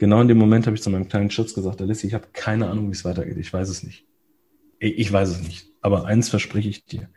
[0.00, 2.68] genau in dem Moment habe ich zu meinem kleinen Schutz gesagt, Alice, ich habe keine
[2.68, 3.36] Ahnung, wie es weitergeht.
[3.36, 4.06] Ich weiß es nicht.
[4.80, 5.68] Ich weiß es nicht.
[5.82, 7.08] Aber eins verspreche ich dir.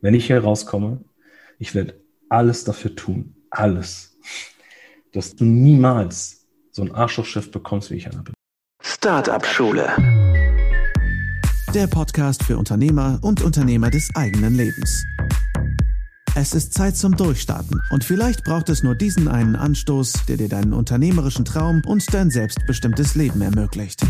[0.00, 1.04] Wenn ich hier rauskomme,
[1.58, 1.94] ich werde
[2.28, 4.18] alles dafür tun, alles,
[5.12, 8.34] dass du niemals so ein Arschlochchef bekommst, wie ich einer bin.
[8.82, 9.88] Startup Schule.
[11.72, 15.04] Der Podcast für Unternehmer und Unternehmer des eigenen Lebens.
[16.34, 20.48] Es ist Zeit zum Durchstarten und vielleicht braucht es nur diesen einen Anstoß, der dir
[20.48, 24.00] deinen unternehmerischen Traum und dein selbstbestimmtes Leben ermöglicht.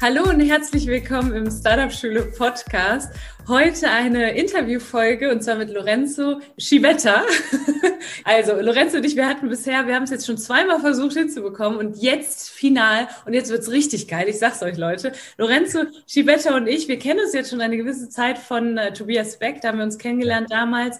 [0.00, 3.12] Hallo und herzlich willkommen im Startup Schule Podcast.
[3.48, 7.24] Heute eine Interviewfolge und zwar mit Lorenzo Schibetta.
[8.24, 11.78] Also Lorenzo und ich, wir hatten bisher, wir haben es jetzt schon zweimal versucht hinzubekommen
[11.78, 14.28] und jetzt final und jetzt wird's richtig geil.
[14.28, 15.12] Ich sag's euch Leute.
[15.36, 19.38] Lorenzo Schibetta und ich, wir kennen uns jetzt schon eine gewisse Zeit von äh, Tobias
[19.38, 20.98] Beck, da haben wir uns kennengelernt damals.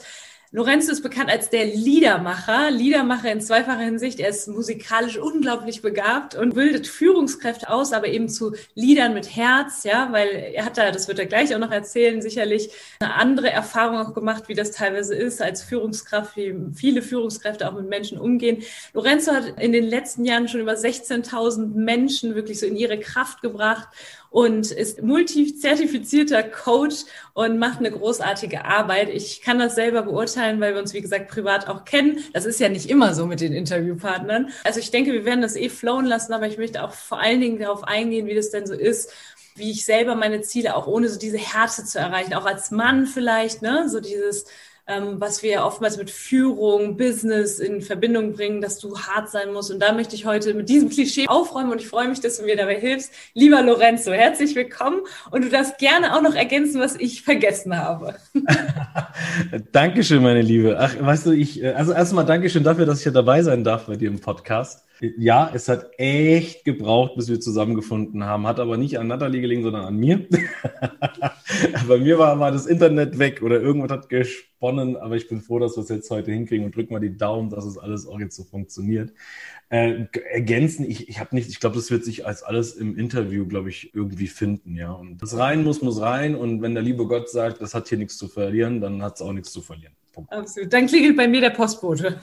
[0.51, 4.19] Lorenzo ist bekannt als der Liedermacher, Liedermacher in zweifacher Hinsicht.
[4.19, 9.85] Er ist musikalisch unglaublich begabt und bildet Führungskräfte aus, aber eben zu Liedern mit Herz,
[9.85, 13.51] ja, weil er hat da, das wird er gleich auch noch erzählen, sicherlich eine andere
[13.51, 18.17] Erfahrung auch gemacht, wie das teilweise ist als Führungskraft, wie viele Führungskräfte auch mit Menschen
[18.17, 18.63] umgehen.
[18.95, 23.43] Lorenzo hat in den letzten Jahren schon über 16.000 Menschen wirklich so in ihre Kraft
[23.43, 23.89] gebracht
[24.31, 29.09] und ist multizertifizierter Coach und macht eine großartige Arbeit.
[29.09, 32.19] Ich kann das selber beurteilen, weil wir uns, wie gesagt, privat auch kennen.
[32.33, 34.51] Das ist ja nicht immer so mit den Interviewpartnern.
[34.65, 37.41] Also ich denke, wir werden das eh flowen lassen, aber ich möchte auch vor allen
[37.41, 39.13] Dingen darauf eingehen, wie das denn so ist,
[39.55, 43.07] wie ich selber meine Ziele auch ohne so diese Härte zu erreichen, auch als Mann
[43.07, 44.45] vielleicht, ne, so dieses
[44.89, 49.71] ähm, was wir oftmals mit Führung, Business in Verbindung bringen, dass du hart sein musst.
[49.71, 52.45] Und da möchte ich heute mit diesem Klischee aufräumen und ich freue mich, dass du
[52.45, 53.13] mir dabei hilfst.
[53.35, 58.15] Lieber Lorenzo, herzlich willkommen und du darfst gerne auch noch ergänzen, was ich vergessen habe.
[59.73, 60.79] Dankeschön, meine Liebe.
[60.81, 63.87] Ach, weißt du, ich, äh, also erstmal Dankeschön dafür, dass ich hier dabei sein darf
[63.87, 64.88] bei dir im Podcast.
[65.01, 68.47] Ja, es hat echt gebraucht, bis wir zusammengefunden haben.
[68.49, 70.27] Hat aber nicht an Natalie gelegen, sondern an mir.
[71.89, 75.61] Bei mir war mal das Internet weg oder irgendwas hat gesponnen, aber ich bin froh,
[75.61, 78.19] dass wir es jetzt heute hinkriegen und drück mal die Daumen, dass es alles auch
[78.19, 79.13] jetzt so funktioniert.
[79.69, 83.47] Äh, ergänzen, ich, ich habe nicht, ich glaube, das wird sich als alles im Interview,
[83.47, 84.91] glaube ich, irgendwie finden, ja.
[84.93, 86.35] Und das rein muss, muss rein.
[86.35, 89.23] Und wenn der liebe Gott sagt, das hat hier nichts zu verlieren, dann hat es
[89.23, 89.98] auch nichts zu verlieren.
[90.19, 90.33] Punkt.
[90.33, 90.73] Absolut.
[90.73, 92.19] Dann klingelt bei mir der Postbote.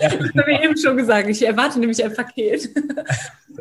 [0.00, 1.28] Ja, das habe ich eben schon gesagt.
[1.28, 2.70] Ich erwarte nämlich ein Paket.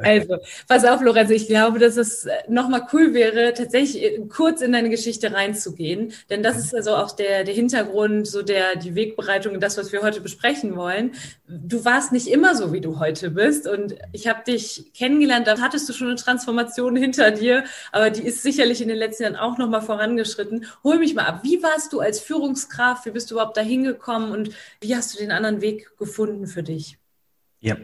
[0.02, 4.90] Also, pass auf, Lorenzo, ich glaube, dass es nochmal cool wäre, tatsächlich kurz in deine
[4.90, 6.14] Geschichte reinzugehen.
[6.30, 10.02] Denn das ist also auch der, der Hintergrund, so der, die Wegbereitung, das, was wir
[10.02, 11.14] heute besprechen wollen.
[11.48, 13.68] Du warst nicht immer so, wie du heute bist.
[13.68, 18.24] Und ich habe dich kennengelernt, da hattest du schon eine Transformation hinter dir, aber die
[18.24, 20.66] ist sicherlich in den letzten Jahren auch nochmal vorangeschritten.
[20.84, 21.42] Hol mich mal ab.
[21.44, 23.06] Wie warst du als Führungskraft?
[23.06, 24.50] Wie bist du überhaupt da hingekommen und
[24.82, 26.98] wie hast du den anderen Weg gefunden für dich?
[27.62, 27.78] Ja,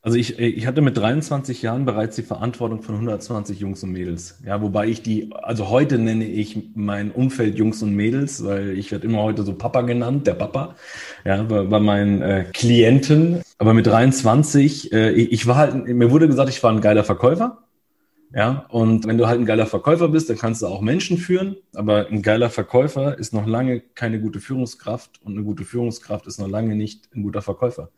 [0.00, 4.38] also ich, ich hatte mit 23 Jahren bereits die Verantwortung von 120 Jungs und Mädels.
[4.46, 8.92] Ja, wobei ich die, also heute nenne ich mein Umfeld Jungs und Mädels, weil ich
[8.92, 10.76] werde immer heute so Papa genannt, der Papa,
[11.24, 13.42] ja, bei, bei meinen äh, Klienten.
[13.58, 17.04] Aber mit 23, äh, ich, ich war halt, mir wurde gesagt, ich war ein geiler
[17.04, 17.67] Verkäufer.
[18.30, 21.56] Ja, und wenn du halt ein geiler Verkäufer bist, dann kannst du auch Menschen führen.
[21.74, 26.38] Aber ein geiler Verkäufer ist noch lange keine gute Führungskraft und eine gute Führungskraft ist
[26.38, 27.90] noch lange nicht ein guter Verkäufer.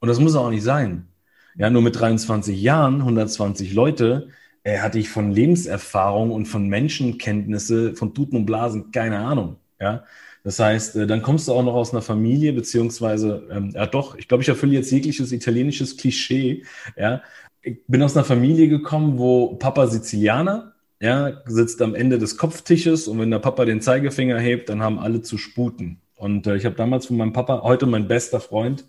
[0.00, 1.08] Und das muss auch nicht sein.
[1.56, 4.28] Ja, nur mit 23 Jahren, 120 Leute,
[4.64, 9.56] äh, hatte ich von Lebenserfahrung und von Menschenkenntnisse, von Tuten und Blasen keine Ahnung.
[9.80, 10.04] Ja,
[10.44, 14.16] das heißt, äh, dann kommst du auch noch aus einer Familie, beziehungsweise, ähm, ja doch,
[14.16, 16.64] ich glaube, ich erfülle jetzt jegliches italienisches Klischee.
[16.96, 17.22] Ja,
[17.62, 23.08] ich bin aus einer Familie gekommen, wo Papa Sizilianer, ja, sitzt am Ende des Kopftisches
[23.08, 26.00] und wenn der Papa den Zeigefinger hebt, dann haben alle zu sputen.
[26.16, 28.84] Und äh, ich habe damals von meinem Papa, heute mein bester Freund,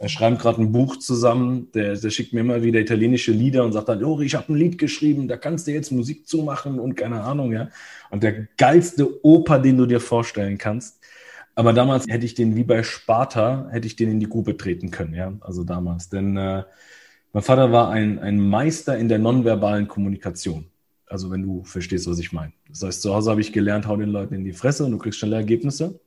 [0.00, 3.72] er schreibt gerade ein Buch zusammen, der, der schickt mir immer wieder italienische Lieder und
[3.72, 6.94] sagt dann, Lori, ich habe ein Lied geschrieben, da kannst du jetzt Musik zumachen und
[6.94, 7.68] keine Ahnung, ja.
[8.10, 11.00] Und der geilste Oper, den du dir vorstellen kannst.
[11.56, 14.92] Aber damals hätte ich den wie bei Sparta, hätte ich den in die Grube treten
[14.92, 15.32] können, ja.
[15.40, 16.08] Also damals.
[16.08, 16.62] Denn äh,
[17.32, 20.66] mein Vater war ein, ein Meister in der nonverbalen Kommunikation.
[21.06, 22.52] Also wenn du verstehst, was ich meine.
[22.68, 24.98] Das heißt, zu Hause habe ich gelernt, hau den Leuten in die Fresse und du
[24.98, 26.00] kriegst schnelle Ergebnisse.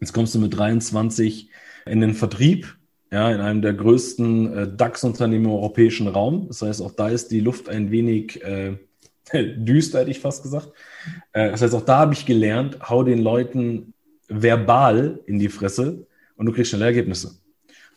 [0.00, 1.50] Jetzt kommst du mit 23
[1.86, 2.76] in den Vertrieb
[3.12, 6.46] ja, in einem der größten äh, DAX-Unternehmen im europäischen Raum.
[6.48, 8.78] Das heißt, auch da ist die Luft ein wenig äh,
[9.34, 10.72] düster, hätte ich fast gesagt.
[11.34, 13.92] Äh, das heißt, auch da habe ich gelernt, hau den Leuten
[14.28, 16.06] verbal in die Fresse
[16.36, 17.41] und du kriegst schnelle Ergebnisse.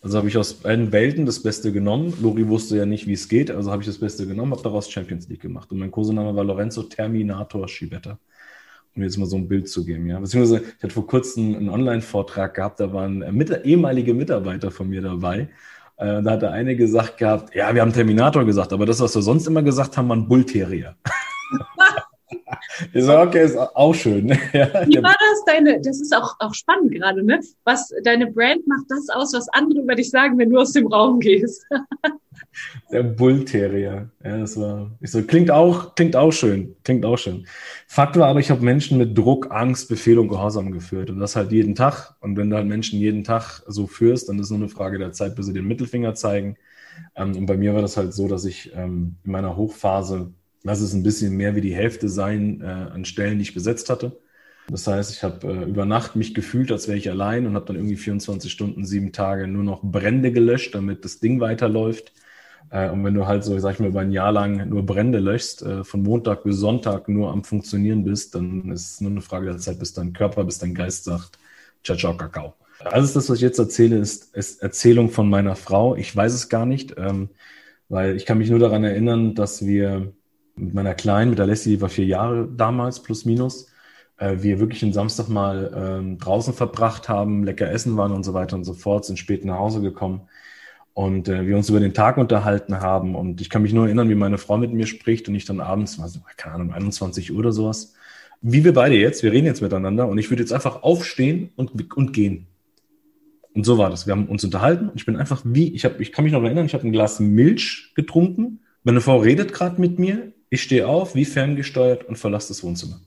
[0.02, 2.14] Also habe ich aus beiden Welten das Beste genommen.
[2.22, 4.90] Lori wusste ja nicht, wie es geht, also habe ich das Beste genommen, habe daraus
[4.90, 5.72] Champions League gemacht.
[5.72, 8.20] Und mein Kosename war Lorenzo Terminator Schibetta
[8.96, 10.08] um jetzt mal so ein Bild zu geben.
[10.08, 10.20] Ja.
[10.20, 15.02] Beziehungsweise, ich hatte vor kurzem einen Online-Vortrag gehabt, da waren mit, ehemalige Mitarbeiter von mir
[15.02, 15.50] dabei.
[15.98, 19.16] Äh, da hat der eine gesagt gehabt, ja, wir haben Terminator gesagt, aber das, was
[19.16, 20.96] wir sonst immer gesagt haben, war ein Bullterrier.
[22.94, 24.28] Ich sage, okay, ist auch schön.
[24.54, 24.88] Ja.
[24.88, 27.40] Wie war das deine, das ist auch, auch spannend gerade, ne?
[27.64, 30.88] Was deine Brand macht das aus, was andere über dich sagen, wenn du aus dem
[30.88, 31.66] Raum gehst.
[32.92, 34.10] Der Bullterrier.
[34.24, 37.46] Ja, das war, ich so, klingt auch, klingt auch schön, klingt auch schön.
[37.88, 41.36] Fakt war aber, ich habe Menschen mit Druck, Angst, Befehl und Gehorsam geführt und das
[41.36, 42.16] halt jeden Tag.
[42.22, 44.98] Und wenn du halt Menschen jeden Tag so führst, dann ist es nur eine Frage
[44.98, 46.58] der Zeit, bis sie den Mittelfinger zeigen.
[47.16, 50.32] Ähm, und bei mir war das halt so, dass ich ähm, in meiner Hochphase
[50.66, 53.90] lass es ein bisschen mehr wie die Hälfte sein äh, an Stellen, die ich besetzt
[53.90, 54.18] hatte.
[54.68, 57.68] Das heißt, ich habe äh, über Nacht mich gefühlt, als wäre ich allein und habe
[57.68, 62.14] dann irgendwie 24 Stunden, sieben Tage nur noch Brände gelöscht, damit das Ding weiterläuft.
[62.72, 65.20] Äh, und wenn du halt so, sag ich mal, über ein Jahr lang nur Brände
[65.20, 69.22] löschst, äh, von Montag bis Sonntag nur am Funktionieren bist, dann ist es nur eine
[69.22, 71.38] Frage der Zeit, bis dein Körper, bis dein Geist sagt,
[71.84, 72.56] ciao, ciao, Kakao.
[72.80, 75.96] Alles das, was ich jetzt erzähle, ist, ist Erzählung von meiner Frau.
[75.96, 77.30] Ich weiß es gar nicht, ähm,
[77.88, 80.12] weil ich kann mich nur daran erinnern, dass wir
[80.56, 83.68] mit meiner Kleinen, mit der Leslie, die war vier Jahre damals, plus minus,
[84.18, 88.34] äh, wir wirklich einen Samstag mal ähm, draußen verbracht haben, lecker essen waren und so
[88.34, 90.22] weiter und so fort, sind spät nach Hause gekommen
[90.94, 93.16] und äh, wir uns über den Tag unterhalten haben.
[93.16, 95.60] Und ich kann mich nur erinnern, wie meine Frau mit mir spricht und ich dann
[95.60, 97.94] abends, also, keine Ahnung, 21 Uhr oder sowas,
[98.42, 101.96] wie wir beide jetzt, wir reden jetzt miteinander und ich würde jetzt einfach aufstehen und,
[101.98, 102.48] und gehen.
[103.54, 104.06] Und so war das.
[104.08, 106.44] Wir haben uns unterhalten und ich bin einfach wie, ich, hab, ich kann mich noch
[106.44, 108.60] erinnern, ich habe ein Glas Milch getrunken.
[108.84, 113.00] Meine Frau redet gerade mit mir, ich stehe auf, wie ferngesteuert und verlasse das Wohnzimmer.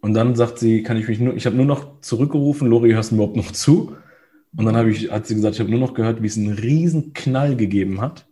[0.00, 3.10] Und dann sagt sie, kann ich mich nur, ich habe nur noch zurückgerufen, Lori, hörst
[3.10, 3.96] du überhaupt noch zu?
[4.56, 7.12] Und dann ich, hat sie gesagt, ich habe nur noch gehört, wie es einen riesen
[7.12, 8.26] Knall gegeben hat.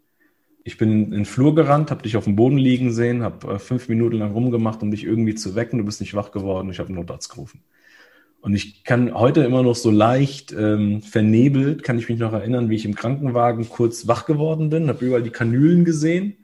[0.63, 3.59] Ich bin in den Flur gerannt, habe dich auf dem Boden liegen sehen, habe äh,
[3.59, 5.79] fünf Minuten lang rumgemacht, um dich irgendwie zu wecken.
[5.79, 6.71] Du bist nicht wach geworden.
[6.71, 7.61] Ich habe einen Notarzt gerufen.
[8.41, 12.71] Und ich kann heute immer noch so leicht ähm, vernebelt, kann ich mich noch erinnern,
[12.71, 16.37] wie ich im Krankenwagen kurz wach geworden bin, habe überall die Kanülen gesehen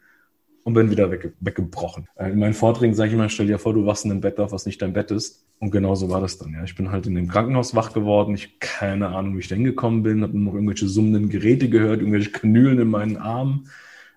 [0.64, 2.08] und bin wieder wegge weggebrochen.
[2.16, 4.38] Äh, in meinen Vorträgen sage ich immer, stell dir vor, du wachst in einem Bett
[4.38, 5.44] auf, was nicht dein Bett ist.
[5.58, 6.52] Und genau so war das dann.
[6.52, 8.34] Ja, ich bin halt in dem Krankenhaus wach geworden.
[8.34, 10.22] Ich keine Ahnung, wie ich da hingekommen bin.
[10.22, 13.68] Habe noch irgendwelche summenden Geräte gehört, irgendwelche Kanülen in meinen Armen.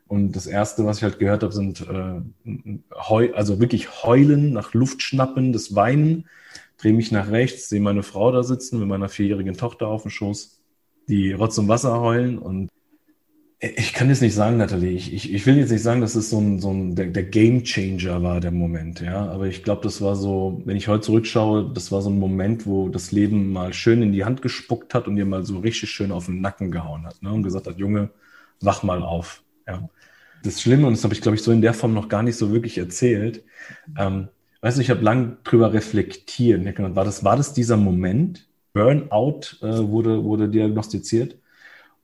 [0.08, 2.22] Und das erste, was ich halt gehört habe, sind äh,
[2.94, 6.28] heu also wirklich Heulen, nach Luft schnappen, das Weinen.
[6.78, 10.12] Drehe mich nach rechts, sehe meine Frau da sitzen mit meiner vierjährigen Tochter auf dem
[10.12, 10.60] Schoß,
[11.08, 12.70] die Rotz und Wasser heulen und
[13.64, 14.92] ich kann jetzt nicht sagen, Nathalie.
[14.92, 17.24] Ich, ich, ich will jetzt nicht sagen, dass es so ein, so ein der, der
[17.24, 19.26] Game Changer war, der Moment, ja.
[19.30, 22.66] Aber ich glaube, das war so, wenn ich heute zurückschaue, das war so ein Moment,
[22.66, 25.90] wo das Leben mal schön in die Hand gespuckt hat und dir mal so richtig
[25.92, 27.32] schön auf den Nacken gehauen hat, ne?
[27.32, 28.10] Und gesagt hat, Junge,
[28.60, 29.44] wach mal auf.
[29.66, 29.88] Ja.
[30.44, 32.36] Das Schlimme, und das habe ich, glaube ich, so in der Form noch gar nicht
[32.36, 33.46] so wirklich erzählt.
[33.98, 34.28] Ähm,
[34.60, 36.66] weißt du, ich habe lang drüber reflektiert.
[36.96, 38.46] War das, war das dieser Moment?
[38.74, 41.38] Burnout äh, wurde, wurde diagnostiziert.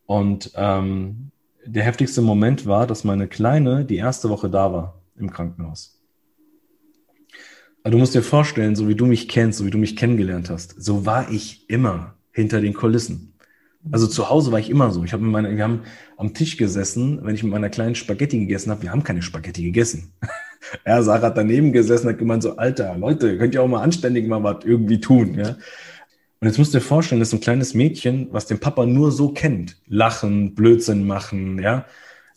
[0.06, 1.32] Und ähm,
[1.72, 6.02] der heftigste Moment war, dass meine Kleine die erste Woche da war im Krankenhaus.
[7.84, 10.50] Aber du musst dir vorstellen, so wie du mich kennst, so wie du mich kennengelernt
[10.50, 13.34] hast, so war ich immer hinter den Kulissen.
[13.92, 15.04] Also zu Hause war ich immer so.
[15.04, 15.84] Ich habe mit meiner, wir haben
[16.18, 18.82] am Tisch gesessen, wenn ich mit meiner kleinen Spaghetti gegessen habe.
[18.82, 20.12] Wir haben keine Spaghetti gegessen.
[20.86, 24.28] ja, Sarah hat daneben gesessen, hat gemeint so, Alter, Leute, könnt ihr auch mal anständig
[24.28, 25.56] mal was irgendwie tun, ja.
[26.42, 29.12] Und jetzt musst du dir vorstellen, das ist ein kleines Mädchen, was den Papa nur
[29.12, 29.78] so kennt.
[29.88, 31.86] Lachen, Blödsinn machen, ja.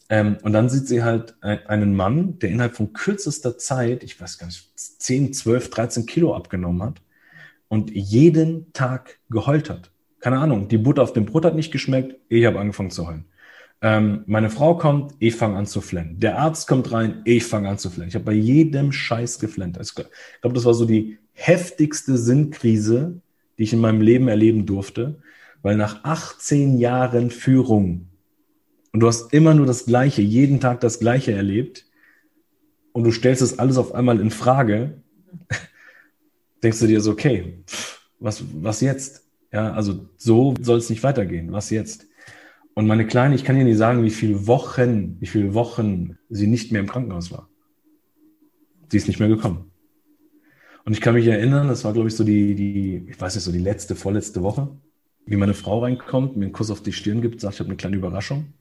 [0.09, 4.39] Ähm, und dann sieht sie halt einen Mann, der innerhalb von kürzester Zeit, ich weiß
[4.39, 7.01] gar nicht, 10, 12, 13 Kilo abgenommen hat
[7.69, 9.91] und jeden Tag geheult hat.
[10.21, 13.25] Keine Ahnung, die Butter auf dem Brot hat nicht geschmeckt, ich habe angefangen zu heulen.
[13.81, 16.21] Ähm, meine Frau kommt, ich fange an zu flennen.
[16.21, 18.09] Der Arzt kommt rein, ich fange an zu flennen.
[18.09, 19.79] Ich habe bei jedem Scheiß geflennt.
[19.79, 23.21] Also, ich glaube, das war so die heftigste Sinnkrise,
[23.63, 25.23] die ich in meinem Leben erleben durfte,
[25.63, 28.09] weil nach 18 Jahren Führung
[28.93, 31.87] und du hast immer nur das Gleiche, jeden Tag das Gleiche erlebt
[32.91, 35.01] und du stellst es alles auf einmal in Frage,
[36.65, 37.63] denkst du dir so, okay,
[38.19, 39.29] was, was jetzt?
[39.53, 41.53] Ja, also so soll es nicht weitergehen.
[41.53, 42.09] Was jetzt?
[42.75, 46.49] Und meine Kleine, ich kann dir nicht sagen, wie viele Wochen, wie viele Wochen sie
[46.49, 47.49] nicht mehr im Krankenhaus war.
[48.89, 49.72] Sie ist nicht mehr gekommen.
[50.85, 53.45] Und ich kann mich erinnern, das war, glaube ich, so die, die, ich weiß nicht,
[53.45, 54.69] so die letzte, vorletzte Woche,
[55.27, 57.77] wie meine Frau reinkommt, mir einen Kuss auf die Stirn gibt, sagt, ich habe eine
[57.77, 58.53] kleine Überraschung.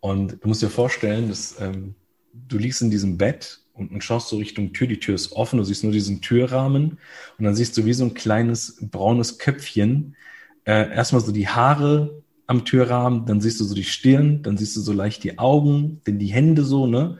[0.00, 1.94] Und du musst dir vorstellen, dass ähm,
[2.32, 5.58] du liegst in diesem Bett und, und schaust so Richtung Tür, die Tür ist offen,
[5.58, 6.98] du siehst nur diesen Türrahmen
[7.38, 10.16] und dann siehst du wie so ein kleines braunes Köpfchen,
[10.64, 14.76] äh, erstmal so die Haare am Türrahmen, dann siehst du so die Stirn, dann siehst
[14.76, 17.18] du so leicht die Augen, dann die Hände so, ne?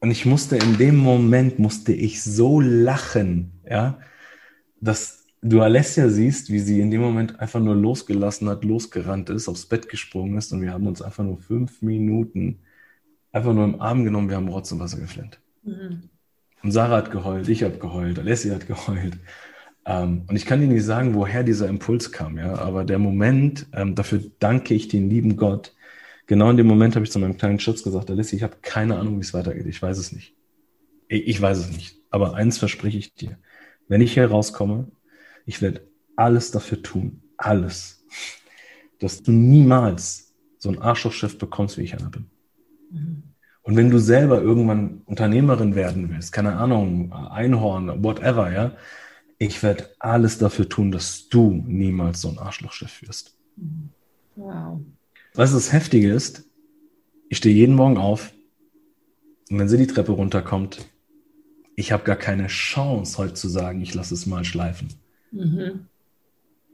[0.00, 3.98] Und ich musste in dem Moment, musste ich so lachen, ja,
[4.80, 9.48] dass du Alessia siehst, wie sie in dem Moment einfach nur losgelassen hat, losgerannt ist,
[9.48, 12.60] aufs Bett gesprungen ist und wir haben uns einfach nur fünf Minuten
[13.32, 15.38] einfach nur im Arm genommen, wir haben Rotz und Wasser geflennt.
[15.62, 16.08] Mhm.
[16.62, 19.18] Und Sarah hat geheult, ich habe geheult, Alessia hat geheult.
[19.84, 23.66] Ähm, und ich kann dir nicht sagen, woher dieser Impuls kam, ja, aber der Moment,
[23.72, 25.75] ähm, dafür danke ich den lieben Gott.
[26.26, 28.98] Genau in dem Moment habe ich zu meinem kleinen Schutz gesagt, Alessia, ich habe keine
[28.98, 29.66] Ahnung, wie es weitergeht.
[29.66, 30.34] Ich weiß es nicht.
[31.08, 31.96] Ich, weiß es nicht.
[32.10, 33.38] Aber eins verspreche ich dir.
[33.86, 34.90] Wenn ich hier rauskomme,
[35.44, 38.04] ich werde alles dafür tun, alles,
[38.98, 42.26] dass du niemals so ein Arschlochchef bekommst, wie ich einer bin.
[42.90, 43.22] Mhm.
[43.62, 48.76] Und wenn du selber irgendwann Unternehmerin werden willst, keine Ahnung, Einhorn, whatever, ja,
[49.38, 53.36] ich werde alles dafür tun, dass du niemals so ein Arschlochchef wirst.
[54.36, 54.80] Wow.
[55.36, 56.44] Was das Heftige ist,
[57.28, 58.32] ich stehe jeden Morgen auf
[59.50, 60.86] und wenn sie die Treppe runterkommt,
[61.76, 64.88] ich habe gar keine Chance, heute zu sagen, ich lasse es mal schleifen.
[65.32, 65.88] Mhm.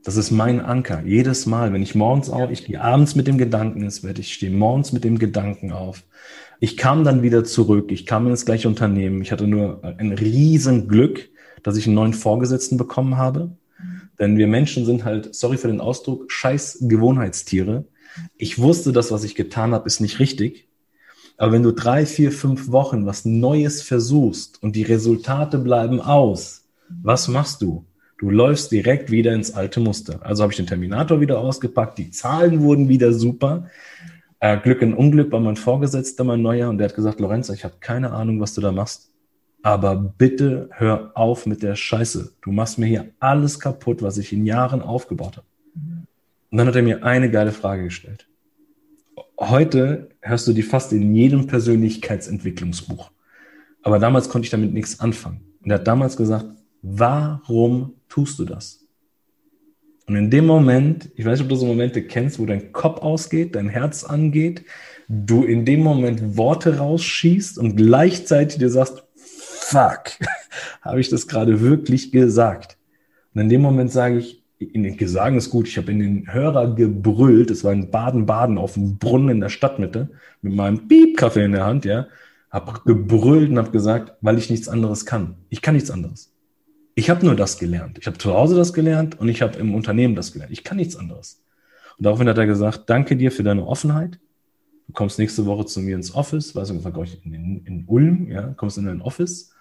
[0.04, 1.02] Das ist mein Anker.
[1.04, 4.33] Jedes Mal, wenn ich morgens auf, ich gehe abends mit dem Gedanken ins Bett, ich
[4.33, 6.04] stehe morgens mit dem Gedanken auf.
[6.61, 9.23] Ich kam dann wieder zurück, ich kam in das gleiche Unternehmen.
[9.23, 11.31] Ich hatte nur ein riesen Glück,
[11.64, 13.57] dass ich einen neuen Vorgesetzten bekommen habe.
[13.81, 14.02] Mhm.
[14.21, 17.87] Denn wir Menschen sind halt, sorry für den Ausdruck, scheiß Gewohnheitstiere.
[18.37, 20.69] Ich wusste, das, was ich getan habe, ist nicht richtig.
[21.37, 26.64] Aber wenn du drei, vier, fünf Wochen was Neues versuchst und die Resultate bleiben aus,
[27.02, 27.87] was machst du?
[28.19, 30.21] Du läufst direkt wieder ins alte Muster.
[30.23, 33.69] Also habe ich den Terminator wieder ausgepackt, die Zahlen wurden wieder super.
[34.38, 37.64] Äh, Glück in Unglück war mein Vorgesetzter, mein Neuer, und der hat gesagt, Lorenzo, ich
[37.64, 39.11] habe keine Ahnung, was du da machst.
[39.62, 42.33] Aber bitte hör auf mit der Scheiße.
[42.42, 45.47] Du machst mir hier alles kaputt, was ich in Jahren aufgebaut habe.
[46.52, 48.28] Und dann hat er mir eine geile Frage gestellt.
[49.40, 53.11] Heute hörst du die fast in jedem Persönlichkeitsentwicklungsbuch.
[53.82, 55.40] Aber damals konnte ich damit nichts anfangen.
[55.62, 56.44] Und er hat damals gesagt,
[56.82, 58.87] warum tust du das?
[60.06, 63.00] Und in dem Moment, ich weiß nicht, ob du so Momente kennst, wo dein Kopf
[63.00, 64.66] ausgeht, dein Herz angeht,
[65.09, 70.02] du in dem Moment Worte rausschießt und gleichzeitig dir sagst, fuck,
[70.82, 72.76] habe ich das gerade wirklich gesagt?
[73.32, 76.33] Und in dem Moment sage ich, in den Gesagen ist gut, ich habe in den
[76.33, 81.45] Hörer gebrüllt, es war in Baden-Baden auf dem Brunnen in der Stadtmitte, mit meinem Piep-Kaffee
[81.45, 82.07] in der Hand, ja,
[82.50, 85.37] habe gebrüllt und habe gesagt, weil ich nichts anderes kann.
[85.49, 86.33] Ich kann nichts anderes
[86.95, 87.99] ich habe nur das gelernt.
[87.99, 90.52] Ich habe zu Hause das gelernt und ich habe im Unternehmen das gelernt.
[90.52, 91.42] Ich kann nichts anderes.
[91.99, 94.19] Und daraufhin hat er gesagt, danke dir für deine Offenheit.
[94.87, 98.31] Du kommst nächste Woche zu mir ins Office, weißt du, glaube ich, in, in Ulm,
[98.31, 99.52] ja, kommst in dein Office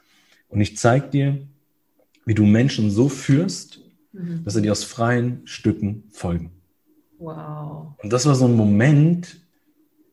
[0.49, 1.47] und ich zeige dir,
[2.25, 3.79] wie du Menschen so führst,
[4.13, 4.43] mhm.
[4.43, 6.51] dass sie dir aus freien Stücken folgen.
[7.19, 7.93] Wow.
[8.01, 9.37] Und das war so ein Moment,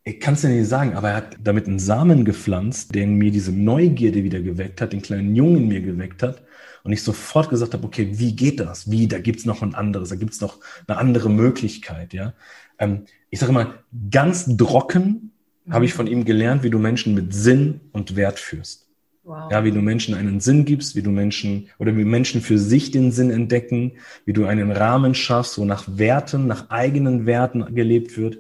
[0.05, 3.15] ich kann es dir nicht sagen, aber er hat damit einen Samen gepflanzt, der in
[3.15, 6.43] mir diese Neugierde wieder geweckt hat, den kleinen Jungen in mir geweckt hat
[6.85, 8.91] und ich sofort gesagt habe, okay, wie geht das?
[8.91, 12.35] Wie, da gibt's noch ein anderes, da gibt's noch eine andere Möglichkeit, ja.
[12.79, 13.75] Ähm, ich sage mal,
[14.11, 15.33] ganz trocken
[15.65, 15.73] mhm.
[15.73, 18.88] habe ich von ihm gelernt, wie du Menschen mit Sinn und Wert führst.
[19.29, 19.51] Wow.
[19.53, 22.91] Ja, wie du Menschen einen Sinn gibst, wie du Menschen oder wie Menschen für sich
[22.91, 23.93] den Sinn entdecken,
[24.25, 28.39] wie du einen Rahmen schaffst, wo nach Werten, nach eigenen Werten gelebt wird,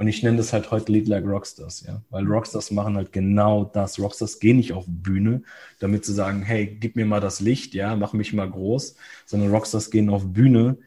[0.00, 2.00] und ich nenne das halt heute Lead Like Rockstars, ja.
[2.08, 3.98] Weil Rockstars machen halt genau das.
[3.98, 5.42] Rockstars gehen nicht auf Bühne,
[5.78, 8.96] damit sie sagen, hey, gib mir mal das Licht, ja, mach mich mal groß,
[9.26, 10.78] sondern Rockstars gehen auf Bühne,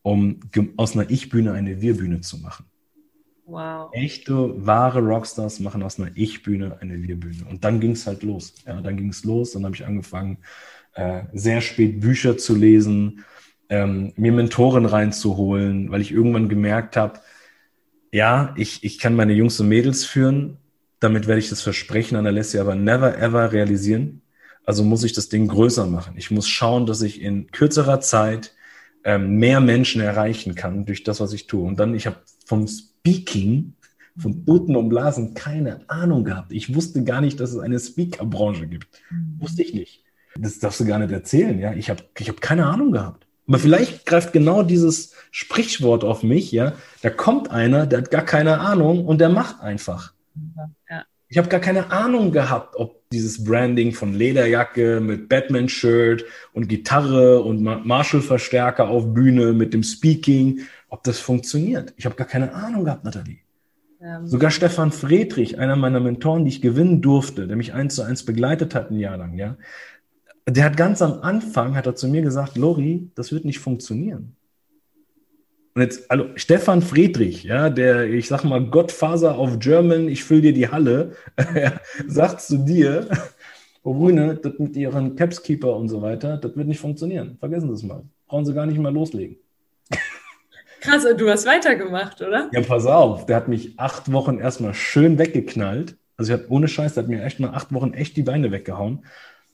[0.00, 0.40] um
[0.78, 2.64] aus einer Ich-Bühne eine Wir-Bühne zu machen.
[3.52, 3.90] Wow.
[3.92, 7.44] Echte, wahre Rockstars machen aus einer Ich-Bühne eine Wir-Bühne.
[7.50, 8.54] Und dann ging es halt los.
[8.66, 9.52] Ja, dann ging es los.
[9.52, 10.38] Dann habe ich angefangen,
[10.94, 13.24] äh, sehr spät Bücher zu lesen,
[13.68, 17.20] ähm, mir Mentoren reinzuholen, weil ich irgendwann gemerkt habe,
[18.10, 20.56] ja, ich, ich kann meine Jungs und Mädels führen.
[20.98, 24.22] Damit werde ich das Versprechen an Alessia aber never ever realisieren.
[24.64, 26.14] Also muss ich das Ding größer machen.
[26.16, 28.54] Ich muss schauen, dass ich in kürzerer Zeit
[29.04, 31.66] ähm, mehr Menschen erreichen kann durch das, was ich tue.
[31.66, 32.16] Und dann, ich habe
[32.46, 32.66] vom
[33.02, 33.74] Speaking,
[34.16, 36.52] von Booten und Blasen keine Ahnung gehabt.
[36.52, 38.88] Ich wusste gar nicht, dass es eine Speaker-Branche gibt.
[39.10, 39.36] Mhm.
[39.40, 40.04] Wusste ich nicht.
[40.38, 41.58] Das darfst du gar nicht erzählen.
[41.58, 43.26] Ja, ich habe ich hab keine Ahnung gehabt.
[43.48, 46.74] Aber vielleicht greift genau dieses Sprichwort auf mich, ja.
[47.02, 50.14] Da kommt einer, der hat gar keine Ahnung und der macht einfach.
[50.88, 51.04] Ja.
[51.28, 57.42] Ich habe gar keine Ahnung gehabt, ob dieses Branding von Lederjacke mit Batman-Shirt und Gitarre
[57.42, 60.60] und Marshall-Verstärker auf Bühne mit dem Speaking,
[60.92, 61.94] ob das funktioniert.
[61.96, 63.38] Ich habe gar keine Ahnung gehabt, Nathalie.
[63.98, 64.24] Ja.
[64.26, 68.24] Sogar Stefan Friedrich, einer meiner Mentoren, die ich gewinnen durfte, der mich eins zu eins
[68.24, 69.56] begleitet hat ein Jahr lang, ja,
[70.46, 74.36] der hat ganz am Anfang, hat er zu mir gesagt, Lori, das wird nicht funktionieren.
[75.74, 80.42] Und jetzt, also Stefan Friedrich, ja, der, ich sag mal, Gottfaser of German, ich fülle
[80.42, 81.12] dir die Halle,
[82.06, 83.08] sagt zu dir,
[83.82, 87.38] oh Brüne, das mit ihren Capskeeper und so weiter, das wird nicht funktionieren.
[87.38, 88.02] Vergessen Sie es mal.
[88.26, 89.38] brauchen sie gar nicht mehr loslegen.
[90.82, 92.50] Krass, und du hast weitergemacht, oder?
[92.52, 95.96] Ja, pass auf, der hat mich acht Wochen erstmal schön weggeknallt.
[96.16, 98.50] Also ich habe ohne Scheiß, der hat mir echt mal acht Wochen echt die Beine
[98.50, 99.04] weggehauen.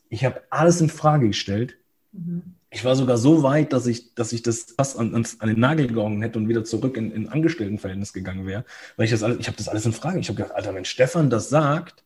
[0.08, 1.76] Ich habe alles in Frage gestellt.
[2.12, 2.54] Mhm.
[2.70, 5.88] Ich war sogar so weit, dass ich, dass ich das fast an, an, den Nagel
[5.88, 8.64] gehauen hätte und wieder zurück in, in Angestelltenverhältnis gegangen wäre.
[8.96, 10.18] Weil ich das alles, ich habe das alles in Frage.
[10.18, 12.04] Ich habe gedacht, Alter, wenn Stefan das sagt,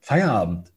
[0.00, 0.72] Feierabend.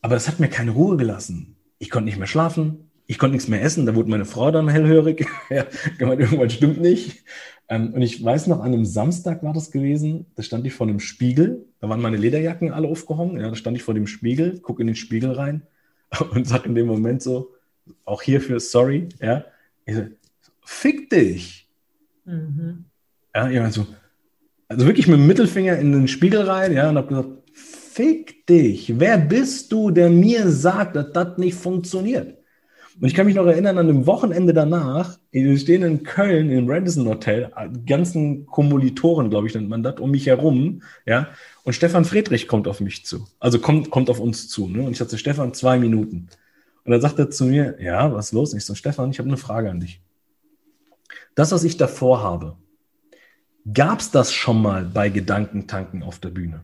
[0.00, 1.56] Aber es hat mir keine Ruhe gelassen.
[1.78, 4.68] Ich konnte nicht mehr schlafen ich konnte nichts mehr essen, da wurde meine Frau dann
[4.68, 5.26] hellhörig.
[5.50, 5.66] ja,
[5.98, 7.22] gemeint, irgendwann stimmt nicht.
[7.68, 10.86] Ähm, und ich weiß noch, an einem Samstag war das gewesen, da stand ich vor
[10.86, 14.60] einem Spiegel, da waren meine Lederjacken alle aufgehangen, ja, da stand ich vor dem Spiegel,
[14.60, 15.62] gucke in den Spiegel rein
[16.32, 17.54] und sage in dem Moment so,
[18.04, 19.44] auch hierfür sorry, ja,
[19.86, 20.02] ich so,
[20.64, 21.68] fick dich.
[22.24, 22.84] Mhm.
[23.34, 23.86] Ja, ich so,
[24.68, 28.98] also wirklich mit dem Mittelfinger in den Spiegel rein, ja, und habe gesagt, fick dich.
[28.98, 32.38] Wer bist du, der mir sagt, dass das nicht funktioniert?
[33.00, 36.70] Und ich kann mich noch erinnern, an dem Wochenende danach, wir stehen in Köln im
[36.70, 37.50] Radisson Hotel,
[37.86, 41.28] ganzen Kommilitoren, glaube ich, nennt man das, um mich herum, ja.
[41.64, 43.26] Und Stefan Friedrich kommt auf mich zu.
[43.40, 44.68] Also kommt, kommt auf uns zu.
[44.68, 44.82] Ne?
[44.82, 46.28] Und ich sagte, Stefan, zwei Minuten.
[46.84, 48.52] Und dann sagt er zu mir, ja, was ist los?
[48.52, 50.00] Und ich so, Stefan, ich habe eine Frage an dich.
[51.34, 52.56] Das, was ich davor habe,
[53.72, 56.60] gab es das schon mal bei Gedankentanken auf der Bühne?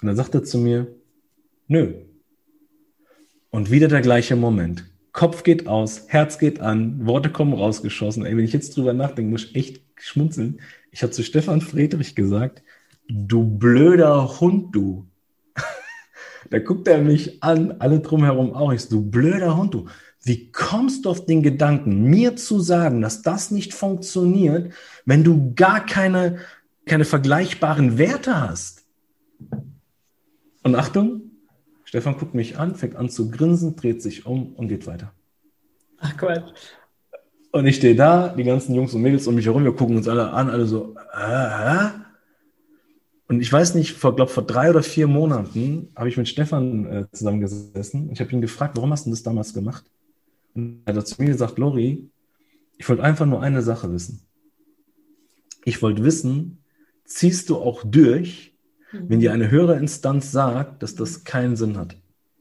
[0.00, 0.88] Und dann sagt er zu mir,
[1.68, 1.94] nö.
[3.50, 4.84] Und wieder der gleiche Moment.
[5.12, 8.24] Kopf geht aus, Herz geht an, Worte kommen rausgeschossen.
[8.24, 10.60] Ey, wenn ich jetzt drüber nachdenke, muss ich echt schmunzeln.
[10.90, 12.62] Ich habe zu Stefan Friedrich gesagt,
[13.08, 15.06] du blöder Hund, du.
[16.50, 18.72] da guckt er mich an, alle drumherum auch.
[18.72, 19.86] Ich so, du blöder Hund, du.
[20.24, 24.72] Wie kommst du auf den Gedanken, mir zu sagen, dass das nicht funktioniert,
[25.04, 26.38] wenn du gar keine,
[26.86, 28.84] keine vergleichbaren Werte hast?
[30.62, 31.21] Und Achtung,
[31.92, 35.12] Stefan guckt mich an, fängt an zu grinsen, dreht sich um und geht weiter.
[35.98, 36.50] Ach Quatsch.
[37.50, 40.08] Und ich stehe da, die ganzen Jungs und Mädels um mich herum, wir gucken uns
[40.08, 41.90] alle an, alle so, äh,
[43.28, 46.86] Und ich weiß nicht, vor, glaube vor drei oder vier Monaten habe ich mit Stefan
[46.86, 49.84] äh, zusammengesessen und ich habe ihn gefragt, warum hast du das damals gemacht?
[50.54, 52.08] Und er hat zu mir gesagt, Lori,
[52.78, 54.22] ich wollte einfach nur eine Sache wissen.
[55.66, 56.64] Ich wollte wissen,
[57.04, 58.51] ziehst du auch durch,
[58.92, 61.96] wenn dir eine höhere Instanz sagt, dass das keinen Sinn hat,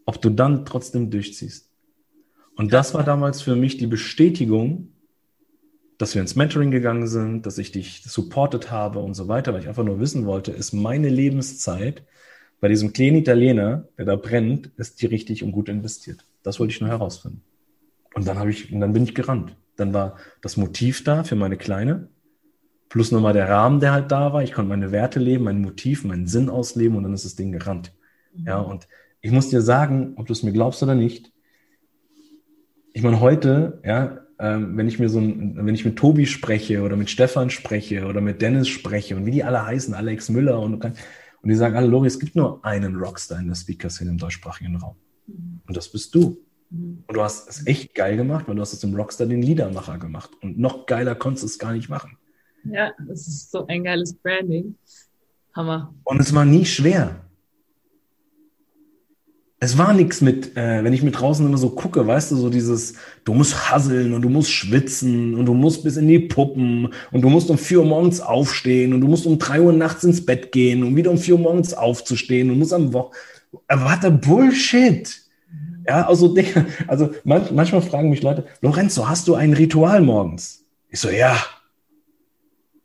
[0.05, 1.69] ob du dann trotzdem durchziehst.
[2.55, 4.89] Und das war damals für mich die Bestätigung,
[5.97, 9.61] dass wir ins Mentoring gegangen sind, dass ich dich supportet habe und so weiter, weil
[9.61, 12.03] ich einfach nur wissen wollte, ist meine Lebenszeit
[12.59, 16.25] bei diesem kleinen Italiener, der da brennt, ist die richtig und gut investiert.
[16.43, 17.41] Das wollte ich nur herausfinden.
[18.13, 19.55] Und dann habe ich, und dann bin ich gerannt.
[19.77, 22.09] Dann war das Motiv da für meine Kleine
[22.91, 24.43] plus nochmal der Rahmen, der halt da war.
[24.43, 27.53] Ich konnte meine Werte leben, mein Motiv, meinen Sinn ausleben und dann ist das Ding
[27.53, 27.93] gerannt.
[28.35, 28.47] Mhm.
[28.47, 28.89] Ja, und
[29.21, 31.31] ich muss dir sagen, ob du es mir glaubst oder nicht,
[32.91, 36.81] ich meine, heute, ja, ähm, wenn ich mir so ein, wenn ich mit Tobi spreche
[36.81, 40.59] oder mit Stefan spreche oder mit Dennis spreche und wie die alle heißen, Alex Müller
[40.59, 40.93] und, und
[41.43, 44.97] die sagen alle, Lori, es gibt nur einen Rockstar in der Speaker-Szene im deutschsprachigen Raum.
[45.27, 45.61] Mhm.
[45.65, 46.39] Und das bist du.
[46.69, 47.05] Mhm.
[47.07, 49.97] Und du hast es echt geil gemacht, weil du hast es im Rockstar den Liedermacher
[49.97, 50.31] gemacht.
[50.41, 52.17] Und noch geiler konntest du es gar nicht machen.
[52.65, 54.75] Ja, das ist so ein geiles Branding.
[55.53, 55.93] Hammer.
[56.03, 57.21] Und es war nie schwer.
[59.63, 62.49] Es war nichts mit, äh, wenn ich mit draußen immer so gucke, weißt du, so
[62.49, 62.95] dieses,
[63.25, 67.21] du musst hasseln und du musst schwitzen und du musst bis in die Puppen und
[67.21, 70.25] du musst um vier Uhr morgens aufstehen und du musst um drei Uhr nachts ins
[70.25, 73.13] Bett gehen und wieder um vier Uhr morgens aufzustehen und musst am Wochen.
[73.67, 75.21] Warte, Bullshit.
[75.87, 76.35] Ja, also,
[76.87, 80.65] also manchmal fragen mich Leute, Lorenzo, hast du ein Ritual morgens?
[80.89, 81.37] Ich so, ja,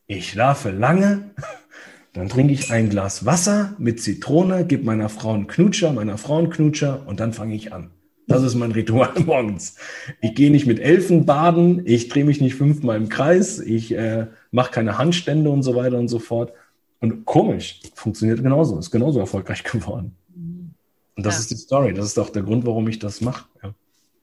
[0.06, 1.30] ich schlafe lange,
[2.12, 6.38] dann trinke ich ein Glas Wasser mit Zitrone, gebe meiner Frau einen Knutscher, meiner Frau
[6.38, 7.90] einen Knutscher und dann fange ich an.
[8.28, 9.76] Das ist mein Ritual morgens.
[10.20, 14.26] Ich gehe nicht mit Elfen baden, ich drehe mich nicht fünfmal im Kreis, ich äh,
[14.50, 16.52] mache keine Handstände und so weiter und so fort.
[17.00, 20.16] Und komisch, funktioniert genauso, ist genauso erfolgreich geworden.
[20.34, 21.40] Und das ja.
[21.40, 23.46] ist die Story, das ist auch der Grund, warum ich das mache.
[23.62, 23.74] Ja.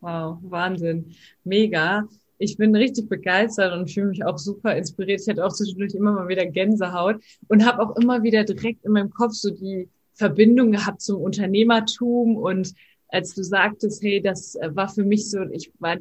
[0.01, 1.15] Wow, Wahnsinn.
[1.43, 2.07] Mega
[2.43, 5.21] ich bin richtig begeistert und fühle mich auch super inspiriert.
[5.21, 8.91] Ich hatte auch zwischendurch immer mal wieder Gänsehaut und habe auch immer wieder direkt in
[8.91, 12.73] meinem Kopf so die Verbindung gehabt zum Unternehmertum und
[13.07, 15.97] als du sagtest, hey, das äh, war für mich so, ich war,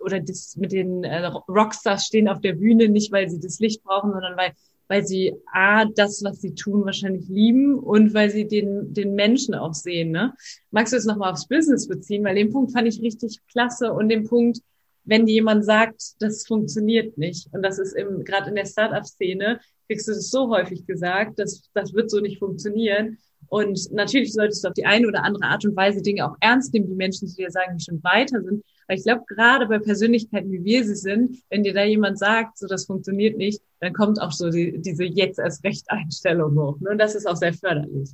[0.00, 3.82] oder das mit den äh, Rockstars stehen auf der Bühne, nicht weil sie das Licht
[3.82, 4.52] brauchen, sondern weil,
[4.88, 9.54] weil sie A, das, was sie tun, wahrscheinlich lieben und weil sie den, den Menschen
[9.54, 10.34] auch sehen, ne?
[10.70, 12.24] Magst du es nochmal aufs Business beziehen?
[12.24, 14.60] Weil den Punkt fand ich richtig klasse und den Punkt,
[15.04, 17.48] wenn jemand sagt, das funktioniert nicht.
[17.52, 21.68] Und das ist im, gerade in der Startup-Szene, kriegst du das so häufig gesagt, dass
[21.74, 23.18] das wird so nicht funktionieren.
[23.48, 26.72] Und natürlich solltest du auf die eine oder andere Art und Weise Dinge auch ernst
[26.72, 28.62] nehmen, die Menschen, die dir sagen, die schon weiter sind.
[28.86, 32.58] Weil ich glaube, gerade bei Persönlichkeiten, wie wir sie sind, wenn dir da jemand sagt,
[32.58, 36.78] so das funktioniert nicht, dann kommt auch so die, diese jetzt erst Recht Einstellung hoch.
[36.80, 36.90] Ne?
[36.90, 38.10] Und das ist auch sehr förderlich.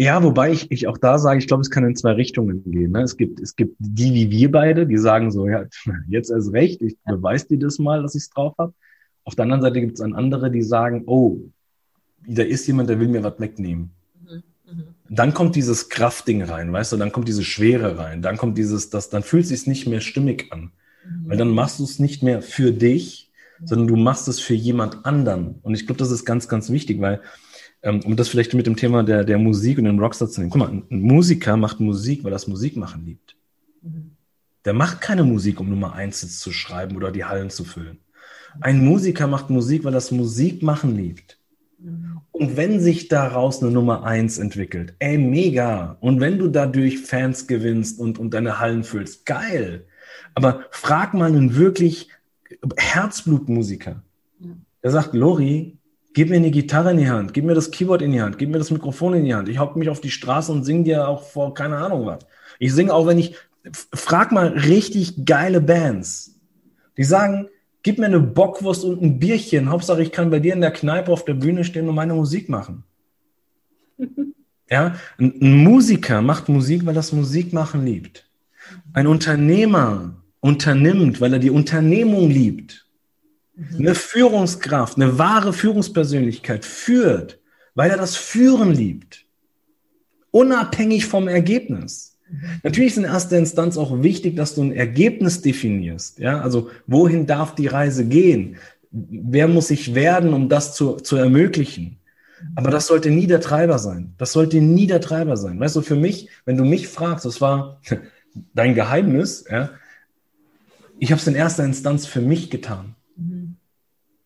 [0.00, 2.92] Ja, wobei ich, ich auch da sage, ich glaube, es kann in zwei Richtungen gehen.
[2.92, 3.02] Ne?
[3.02, 5.64] Es gibt, es gibt die wie wir beide, die sagen so, ja,
[6.08, 7.16] jetzt erst recht, ich ja.
[7.16, 8.72] beweis dir das mal, dass ich es drauf habe.
[9.24, 11.40] Auf der anderen Seite gibt es dann andere, die sagen, oh,
[12.26, 13.90] da ist jemand, der will mir was wegnehmen.
[14.22, 14.42] Mhm.
[14.70, 14.84] Mhm.
[15.10, 18.90] Dann kommt dieses Kraftding rein, weißt du, dann kommt diese Schwere rein, dann kommt dieses,
[18.90, 20.70] das, dann fühlt es sich nicht mehr stimmig an.
[21.04, 21.28] Mhm.
[21.28, 23.32] Weil dann machst du es nicht mehr für dich,
[23.64, 25.56] sondern du machst es für jemand anderen.
[25.62, 27.20] Und ich glaube, das ist ganz, ganz wichtig, weil
[27.82, 30.50] um das vielleicht mit dem Thema der, der Musik und dem Rockstar zu nehmen.
[30.50, 33.36] Guck mal, ein Musiker macht Musik, weil er das Musik machen liebt.
[33.82, 34.12] Mhm.
[34.64, 37.98] Der macht keine Musik, um Nummer eins zu schreiben oder die Hallen zu füllen.
[38.60, 41.38] Ein Musiker macht Musik, weil er das Musik machen liebt.
[41.78, 42.20] Mhm.
[42.32, 45.96] Und wenn sich daraus eine Nummer eins entwickelt, ey, mega.
[46.00, 49.86] Und wenn du dadurch Fans gewinnst und, und deine Hallen füllst, geil.
[50.34, 52.08] Aber frag mal einen wirklich
[52.76, 54.02] Herzblutmusiker.
[54.82, 55.77] Der sagt, Lori,
[56.18, 58.50] Gib mir eine Gitarre in die Hand, gib mir das Keyboard in die Hand, gib
[58.50, 59.48] mir das Mikrofon in die Hand.
[59.48, 62.26] Ich hocke mich auf die Straße und singe dir auch vor keine Ahnung was.
[62.58, 63.36] Ich singe auch, wenn ich,
[63.94, 66.34] frag mal richtig geile Bands.
[66.96, 67.46] Die sagen,
[67.84, 69.70] gib mir eine Bockwurst und ein Bierchen.
[69.70, 72.48] Hauptsache, ich kann bei dir in der Kneipe auf der Bühne stehen und meine Musik
[72.48, 72.82] machen.
[74.68, 78.28] ja, ein, ein Musiker macht Musik, weil er das Musikmachen liebt.
[78.92, 82.87] Ein Unternehmer unternimmt, weil er die Unternehmung liebt.
[83.58, 83.78] Mhm.
[83.78, 87.40] Eine Führungskraft, eine wahre Führungspersönlichkeit führt,
[87.74, 89.24] weil er das Führen liebt.
[90.30, 92.16] Unabhängig vom Ergebnis.
[92.30, 92.38] Mhm.
[92.62, 96.20] Natürlich ist in erster Instanz auch wichtig, dass du ein Ergebnis definierst.
[96.20, 98.56] Ja, also wohin darf die Reise gehen?
[98.90, 101.98] Wer muss ich werden, um das zu, zu ermöglichen?
[102.54, 104.14] Aber das sollte nie der Treiber sein.
[104.16, 105.58] Das sollte nie der Treiber sein.
[105.58, 107.80] Weißt du, für mich, wenn du mich fragst, das war
[108.54, 109.70] dein Geheimnis, ja,
[111.00, 112.94] ich habe es in erster Instanz für mich getan.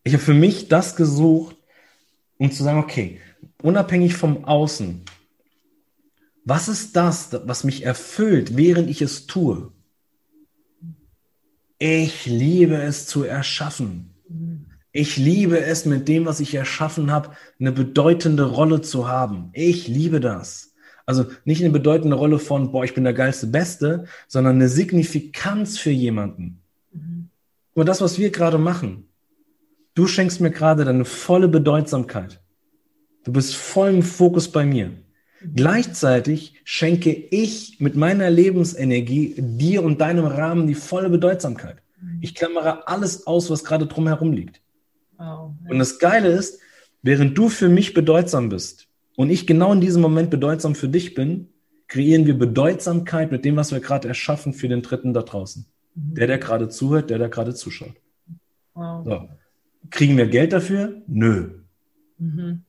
[0.03, 1.55] Ich habe für mich das gesucht,
[2.37, 3.19] um zu sagen, okay,
[3.61, 5.01] unabhängig vom Außen,
[6.45, 9.71] was ist das, was mich erfüllt, während ich es tue?
[11.79, 14.13] Ich liebe es zu erschaffen.
[14.91, 19.49] Ich liebe es, mit dem, was ich erschaffen habe, eine bedeutende Rolle zu haben.
[19.53, 20.73] Ich liebe das.
[21.05, 25.77] Also nicht eine bedeutende Rolle von, boah, ich bin der geilste Beste, sondern eine Signifikanz
[25.77, 26.61] für jemanden.
[26.91, 27.29] Mhm.
[27.73, 29.07] Und das, was wir gerade machen,
[29.95, 32.41] Du schenkst mir gerade deine volle Bedeutsamkeit.
[33.23, 34.91] Du bist voll im Fokus bei mir.
[35.55, 41.77] Gleichzeitig schenke ich mit meiner Lebensenergie dir und deinem Rahmen die volle Bedeutsamkeit.
[42.21, 44.61] Ich klammere alles aus, was gerade drumherum liegt.
[45.17, 45.53] Wow.
[45.69, 46.59] Und das Geile ist,
[47.01, 51.13] während du für mich bedeutsam bist und ich genau in diesem Moment bedeutsam für dich
[51.13, 51.49] bin,
[51.87, 55.65] kreieren wir Bedeutsamkeit mit dem, was wir gerade erschaffen für den Dritten da draußen.
[55.95, 56.15] Mhm.
[56.15, 57.93] Der, der gerade zuhört, der, der gerade zuschaut.
[58.73, 59.05] Wow.
[59.05, 59.29] So.
[59.89, 61.01] Kriegen wir Geld dafür?
[61.07, 61.49] Nö.
[62.17, 62.63] Mhm.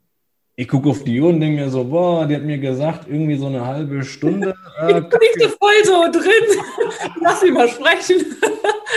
[0.57, 3.37] Ich gucke auf die Uhr und denke mir so, boah, die hat mir gesagt, irgendwie
[3.37, 4.55] so eine halbe Stunde.
[4.77, 6.59] Äh, ich bin voll so drin.
[7.23, 8.27] Lass mich mal sprechen.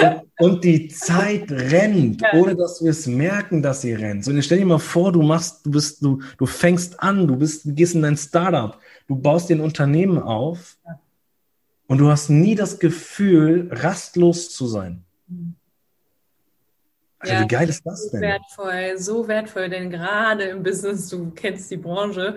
[0.02, 2.34] Und, und die Zeit rennt, ja.
[2.34, 4.26] ohne dass wir es merken, dass sie rennt.
[4.26, 7.66] So, stell dir mal vor, du machst, du bist, du, du fängst an, du bist,
[7.66, 11.00] du gehst in dein Startup, du baust dir ein Unternehmen auf ja.
[11.86, 15.04] und du hast nie das Gefühl, rastlos zu sein.
[15.28, 15.54] Mhm.
[17.20, 18.20] Also ja, wie geil ist das denn?
[18.20, 22.36] So wertvoll, so wertvoll, denn gerade im Business, du kennst die Branche,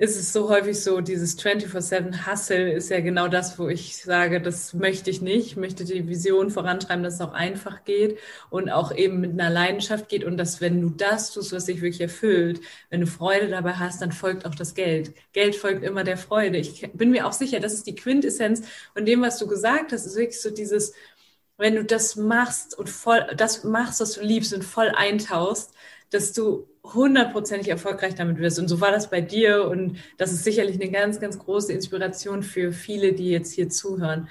[0.00, 4.40] ist es so häufig so, dieses 24-7 Hustle ist ja genau das, wo ich sage,
[4.40, 5.48] das möchte ich nicht.
[5.48, 9.50] Ich möchte die Vision vorantreiben, dass es auch einfach geht und auch eben mit einer
[9.50, 13.48] Leidenschaft geht und dass, wenn du das tust, was dich wirklich erfüllt, wenn du Freude
[13.48, 15.12] dabei hast, dann folgt auch das Geld.
[15.34, 16.56] Geld folgt immer der Freude.
[16.56, 18.62] Ich bin mir auch sicher, das ist die Quintessenz
[18.94, 20.94] von dem, was du gesagt hast, ist wirklich so dieses,
[21.60, 25.72] wenn du das machst und voll, das machst, was du liebst und voll eintauchst,
[26.10, 28.58] dass du hundertprozentig erfolgreich damit wirst.
[28.58, 29.66] Und so war das bei dir.
[29.68, 34.28] Und das ist sicherlich eine ganz, ganz große Inspiration für viele, die jetzt hier zuhören.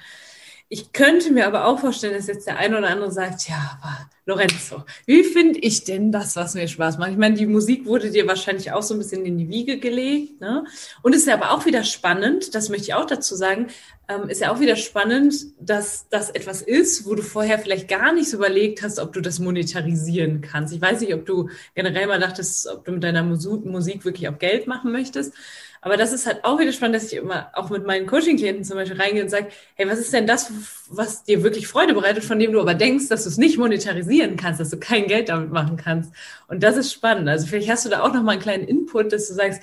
[0.72, 4.08] Ich könnte mir aber auch vorstellen, dass jetzt der eine oder andere sagt, ja, aber
[4.24, 7.10] Lorenzo, wie finde ich denn das, was mir Spaß macht?
[7.10, 10.40] Ich meine, die Musik wurde dir wahrscheinlich auch so ein bisschen in die Wiege gelegt.
[10.40, 10.64] Ne?
[11.02, 13.66] Und ist ja aber auch wieder spannend, das möchte ich auch dazu sagen,
[14.08, 18.12] ähm, ist ja auch wieder spannend, dass das etwas ist, wo du vorher vielleicht gar
[18.12, 20.72] nicht so überlegt hast, ob du das monetarisieren kannst.
[20.72, 24.38] Ich weiß nicht, ob du generell mal dachtest, ob du mit deiner Musik wirklich auch
[24.38, 25.34] Geld machen möchtest.
[25.82, 28.76] Aber das ist halt auch wieder spannend, dass ich immer auch mit meinen Coaching-Klienten zum
[28.76, 30.52] Beispiel reingehe und sage, hey, was ist denn das,
[30.88, 34.36] was dir wirklich Freude bereitet, von dem du aber denkst, dass du es nicht monetarisieren
[34.36, 36.12] kannst, dass du kein Geld damit machen kannst.
[36.48, 37.28] Und das ist spannend.
[37.28, 39.62] Also vielleicht hast du da auch noch mal einen kleinen Input, dass du sagst,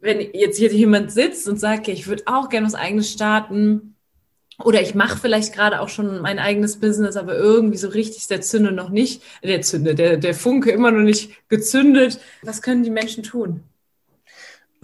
[0.00, 3.92] wenn jetzt hier jemand sitzt und sagt, ja, ich würde auch gerne was eigenes starten,
[4.64, 8.30] oder ich mache vielleicht gerade auch schon mein eigenes Business, aber irgendwie so richtig ist
[8.30, 12.20] der Zünde noch nicht, der Zünde, der, der Funke immer noch nicht gezündet.
[12.42, 13.62] Was können die Menschen tun?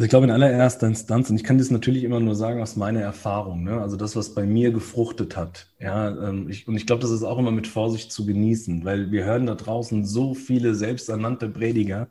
[0.02, 2.74] Also ich glaube in allererster Instanz, und ich kann das natürlich immer nur sagen aus
[2.74, 3.80] meiner Erfahrung, ne?
[3.80, 5.68] also das, was bei mir gefruchtet hat.
[5.78, 9.12] Ja, ähm, ich, und ich glaube, das ist auch immer mit Vorsicht zu genießen, weil
[9.12, 12.08] wir hören da draußen so viele selbsternannte Prediger,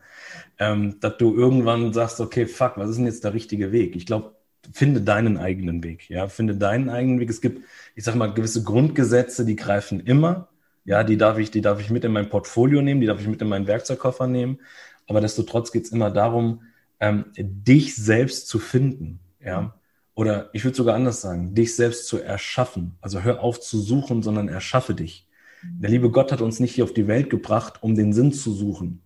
[0.58, 3.98] ähm, dass du irgendwann sagst, okay, fuck, was ist denn jetzt der richtige Weg?
[3.98, 4.36] Ich glaube,
[4.72, 6.10] finde deinen eigenen Weg.
[6.10, 7.30] Ja, finde deinen eigenen Weg.
[7.30, 7.62] Es gibt,
[7.96, 10.48] ich sag mal, gewisse Grundgesetze, die greifen immer.
[10.86, 13.28] Ja, die darf ich, die darf ich mit in mein Portfolio nehmen, die darf ich
[13.28, 14.60] mit in meinen Werkzeugkoffer nehmen.
[15.08, 16.62] Aber destotrotz geht es immer darum,
[17.02, 19.20] ähm, dich selbst zu finden.
[19.44, 19.76] Ja,
[20.14, 22.98] oder ich würde sogar anders sagen, dich selbst zu erschaffen.
[23.02, 25.28] Also hör auf zu suchen, sondern erschaffe dich.
[25.64, 28.52] Der liebe Gott hat uns nicht hier auf die Welt gebracht, um den Sinn zu
[28.52, 29.02] suchen,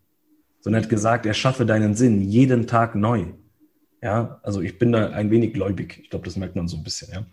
[0.61, 3.27] sondern hat gesagt, erschaffe deinen Sinn jeden Tag neu.
[4.01, 5.99] Ja, also ich bin da ein wenig gläubig.
[6.03, 7.11] Ich glaube, das merkt man so ein bisschen.
[7.11, 7.25] Ja.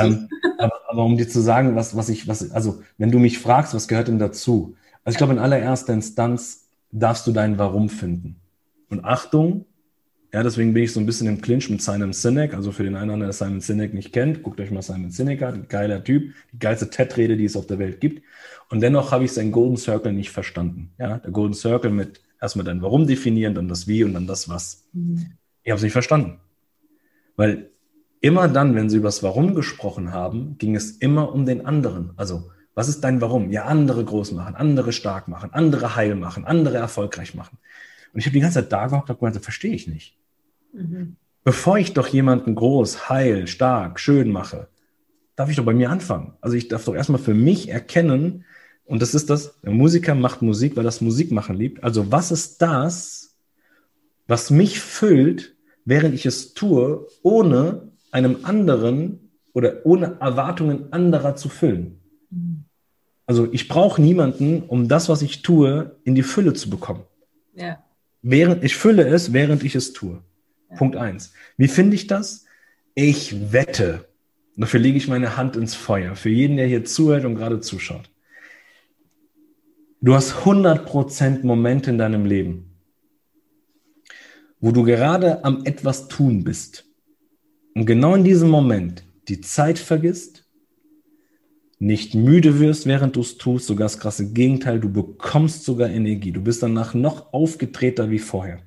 [0.00, 0.28] Ähm,
[0.58, 3.74] aber, aber, um dir zu sagen, was, was ich, was, also wenn du mich fragst,
[3.74, 4.76] was gehört denn dazu?
[5.04, 8.40] Also ich glaube, in allererster Instanz darfst du dein Warum finden.
[8.88, 9.66] Und Achtung,
[10.32, 12.54] ja, deswegen bin ich so ein bisschen im Clinch mit Simon Sinek.
[12.54, 15.66] Also für den einen, der Simon Sinek nicht kennt, guckt euch mal Simon Sinek an.
[15.68, 18.22] Geiler Typ, die geilste TED-Rede, die es auf der Welt gibt.
[18.68, 20.90] Und dennoch habe ich seinen Golden Circle nicht verstanden.
[20.98, 24.48] Ja, der Golden Circle mit erstmal dein Warum definieren, dann das Wie und dann das
[24.48, 24.84] Was.
[24.92, 25.32] Mhm.
[25.62, 26.40] Ich habe es nicht verstanden.
[27.36, 27.70] Weil
[28.20, 32.10] immer dann, wenn sie über das Warum gesprochen haben, ging es immer um den anderen.
[32.16, 33.50] Also, was ist dein Warum?
[33.50, 37.58] Ja, andere groß machen, andere stark machen, andere heil machen, andere erfolgreich machen.
[38.16, 40.16] Und ich habe die ganze Zeit da gehockt und gemeint, das verstehe ich nicht.
[40.72, 41.16] Mhm.
[41.44, 44.68] Bevor ich doch jemanden groß, heil, stark, schön mache,
[45.34, 46.32] darf ich doch bei mir anfangen.
[46.40, 48.46] Also ich darf doch erstmal für mich erkennen,
[48.86, 51.84] und das ist das, der Musiker macht Musik, weil das Musik machen liebt.
[51.84, 53.36] Also was ist das,
[54.26, 61.50] was mich füllt, während ich es tue, ohne einem anderen oder ohne Erwartungen anderer zu
[61.50, 62.00] füllen.
[63.26, 67.02] Also ich brauche niemanden, um das, was ich tue, in die Fülle zu bekommen.
[67.54, 67.82] Ja.
[68.28, 70.20] Während ich fülle es, während ich es tue.
[70.68, 70.76] Ja.
[70.78, 71.32] Punkt eins.
[71.56, 72.44] Wie finde ich das?
[72.96, 74.08] Ich wette.
[74.56, 76.16] Dafür lege ich meine Hand ins Feuer.
[76.16, 78.10] Für jeden, der hier zuhört und gerade zuschaut.
[80.00, 82.74] Du hast 100% Momente in deinem Leben,
[84.58, 86.84] wo du gerade am etwas tun bist
[87.76, 90.45] und genau in diesem Moment die Zeit vergisst,
[91.78, 96.32] nicht müde wirst, während du es tust, sogar das krasse Gegenteil, du bekommst sogar Energie,
[96.32, 98.60] du bist danach noch aufgetreter wie vorher.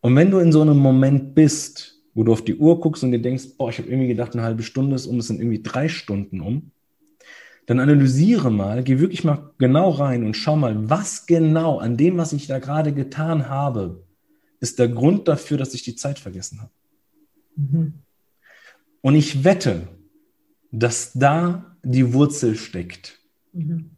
[0.00, 3.12] Und wenn du in so einem Moment bist, wo du auf die Uhr guckst und
[3.12, 5.62] dir denkst, boah, ich habe irgendwie gedacht, eine halbe Stunde ist um, es sind irgendwie
[5.62, 6.70] drei Stunden um,
[7.66, 12.16] dann analysiere mal, geh wirklich mal genau rein und schau mal, was genau an dem,
[12.16, 14.02] was ich da gerade getan habe,
[14.60, 16.70] ist der Grund dafür, dass ich die Zeit vergessen habe.
[17.56, 17.94] Mhm.
[19.02, 19.88] Und ich wette,
[20.72, 23.18] dass da die Wurzel steckt.
[23.52, 23.90] Mhm.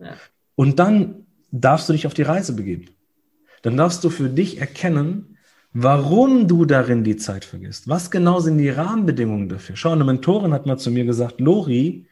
[0.00, 0.16] Ja.
[0.54, 2.86] Und dann darfst du dich auf die Reise begeben.
[3.62, 5.38] Dann darfst du für dich erkennen,
[5.72, 7.88] warum du darin die Zeit vergisst.
[7.88, 9.76] Was genau sind die Rahmenbedingungen dafür?
[9.76, 12.06] Schau, eine Mentorin hat mal zu mir gesagt, Lori,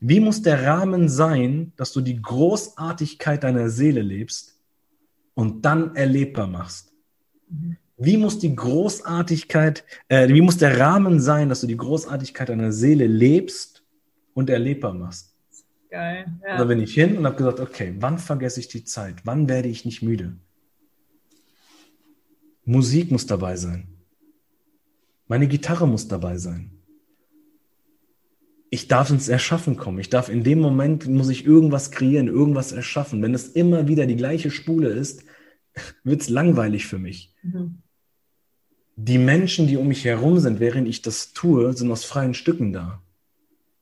[0.00, 4.60] wie muss der Rahmen sein, dass du die Großartigkeit deiner Seele lebst
[5.34, 6.92] und dann erlebbar machst?
[7.98, 12.70] Wie muss die Großartigkeit, äh, wie muss der Rahmen sein, dass du die Großartigkeit deiner
[12.70, 13.82] Seele lebst
[14.34, 15.34] und erlebbar machst?
[15.90, 16.26] Geil.
[16.46, 16.58] Ja.
[16.58, 19.16] Da bin ich hin und habe gesagt, okay, wann vergesse ich die Zeit?
[19.24, 20.36] Wann werde ich nicht müde?
[22.64, 23.88] Musik muss dabei sein.
[25.26, 26.70] Meine Gitarre muss dabei sein.
[28.70, 29.98] Ich darf ins Erschaffen kommen.
[29.98, 33.22] Ich darf in dem Moment, muss ich irgendwas kreieren, irgendwas erschaffen.
[33.22, 35.24] Wenn es immer wieder die gleiche Spule ist,
[36.04, 37.34] wird es langweilig für mich.
[37.42, 37.82] Mhm.
[39.00, 42.72] Die Menschen, die um mich herum sind, während ich das tue, sind aus freien Stücken
[42.72, 43.00] da.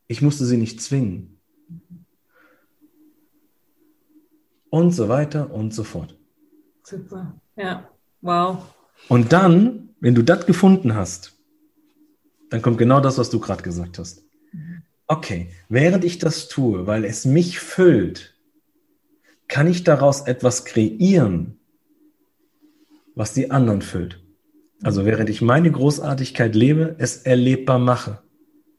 [0.08, 1.38] Ich musste sie nicht zwingen.
[4.68, 6.18] Und so weiter und so fort.
[6.82, 7.40] Super.
[7.56, 7.88] Ja.
[8.20, 8.58] Wow.
[9.08, 11.32] Und dann, wenn du das gefunden hast,
[12.50, 14.22] dann kommt genau das, was du gerade gesagt hast.
[15.06, 18.34] Okay, während ich das tue, weil es mich füllt,
[19.48, 21.58] kann ich daraus etwas kreieren,
[23.14, 24.25] was die anderen füllt.
[24.82, 28.18] Also während ich meine Großartigkeit lebe, es erlebbar mache.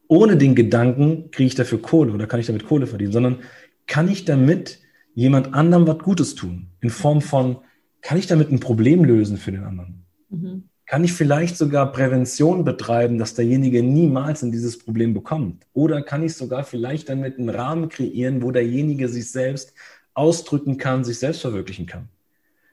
[0.07, 3.39] Ohne den Gedanken, kriege ich dafür Kohle oder kann ich damit Kohle verdienen, sondern
[3.87, 4.79] kann ich damit
[5.15, 6.67] jemand anderem was Gutes tun?
[6.79, 7.57] In Form von,
[8.01, 10.05] kann ich damit ein Problem lösen für den anderen?
[10.29, 10.69] Mhm.
[10.85, 15.65] Kann ich vielleicht sogar Prävention betreiben, dass derjenige niemals in dieses Problem bekommt?
[15.73, 19.73] Oder kann ich sogar vielleicht damit einen Rahmen kreieren, wo derjenige sich selbst
[20.13, 22.07] ausdrücken kann, sich selbst verwirklichen kann?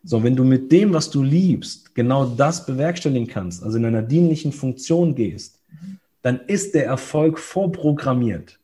[0.04, 4.02] So, wenn du mit dem, was du liebst, genau das bewerkstelligen kannst, also in einer
[4.02, 5.60] dienlichen Funktion gehst,
[6.22, 8.58] dann ist der Erfolg vorprogrammiert.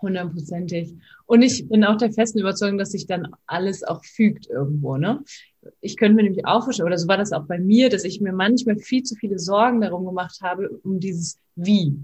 [0.00, 0.94] Hundertprozentig.
[1.26, 5.24] Und ich bin auch der festen Überzeugung, dass sich dann alles auch fügt irgendwo, ne?
[5.80, 8.20] Ich könnte mir nämlich auch vorstellen, oder so war das auch bei mir, dass ich
[8.20, 11.96] mir manchmal viel zu viele Sorgen darum gemacht habe, um dieses Wie.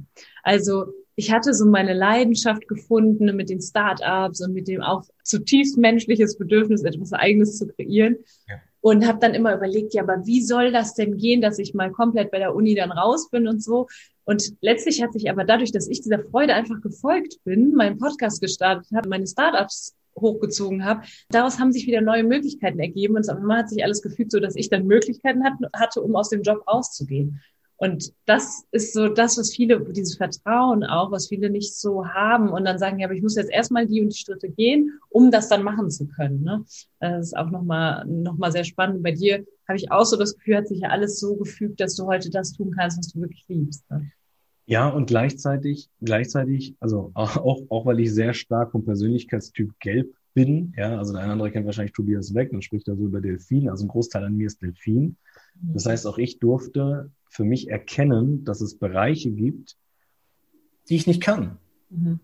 [0.43, 0.87] Also
[1.21, 6.39] ich hatte so meine Leidenschaft gefunden mit den Startups und mit dem auch zutiefst menschliches
[6.39, 8.17] Bedürfnis, etwas Eigenes zu kreieren.
[8.49, 8.55] Ja.
[8.81, 11.91] Und habe dann immer überlegt, ja, aber wie soll das denn gehen, dass ich mal
[11.91, 13.87] komplett bei der Uni dann raus bin und so.
[14.25, 18.41] Und letztlich hat sich aber dadurch, dass ich dieser Freude einfach gefolgt bin, meinen Podcast
[18.41, 23.29] gestartet habe, meine Startups hochgezogen habe, daraus haben sich wieder neue Möglichkeiten ergeben und es
[23.31, 25.43] hat sich alles gefügt, so dass ich dann Möglichkeiten
[25.75, 27.43] hatte, um aus dem Job rauszugehen.
[27.83, 32.51] Und das ist so das, was viele, dieses Vertrauen auch, was viele nicht so haben
[32.51, 35.31] und dann sagen, ja, aber ich muss jetzt erstmal die und die Schritte gehen, um
[35.31, 36.43] das dann machen zu können.
[36.43, 36.63] Ne?
[36.99, 39.03] Das ist auch nochmal noch mal sehr spannend.
[39.03, 41.97] Bei dir habe ich auch so das Gefühl, hat sich ja alles so gefügt, dass
[41.97, 43.91] du heute das tun kannst, was du wirklich liebst.
[43.91, 44.13] Ne?
[44.67, 50.75] Ja, und gleichzeitig, gleichzeitig, also auch, auch weil ich sehr stark vom Persönlichkeitstyp Gelb bin,
[50.77, 53.71] ja, also der eine andere kennt wahrscheinlich Tobias Weg, dann spricht er so über Delfin,
[53.71, 55.17] also ein Großteil an mir ist Delfin.
[55.63, 59.77] Das heißt, auch ich durfte für mich erkennen, dass es Bereiche gibt,
[60.89, 61.59] die ich nicht kann.
[61.89, 62.19] Mhm.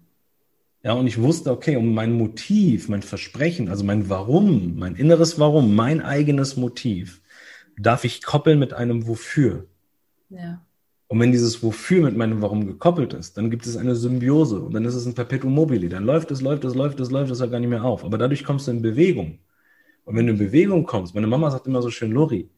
[0.82, 5.38] Ja, und ich wusste, okay, um mein Motiv, mein Versprechen, also mein Warum, mein inneres
[5.38, 7.22] Warum, mein eigenes Motiv,
[7.78, 9.66] darf ich koppeln mit einem Wofür.
[10.28, 10.60] Ja.
[11.08, 14.74] Und wenn dieses Wofür mit meinem Warum gekoppelt ist, dann gibt es eine Symbiose und
[14.74, 15.88] dann ist es ein Perpetuum mobile.
[15.88, 18.04] Dann läuft es, läuft es, läuft es, läuft es halt gar nicht mehr auf.
[18.04, 19.38] Aber dadurch kommst du in Bewegung.
[20.04, 22.48] Und wenn du in Bewegung kommst, meine Mama sagt immer so schön, Lori,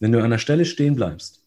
[0.00, 1.41] wenn du an der Stelle stehen bleibst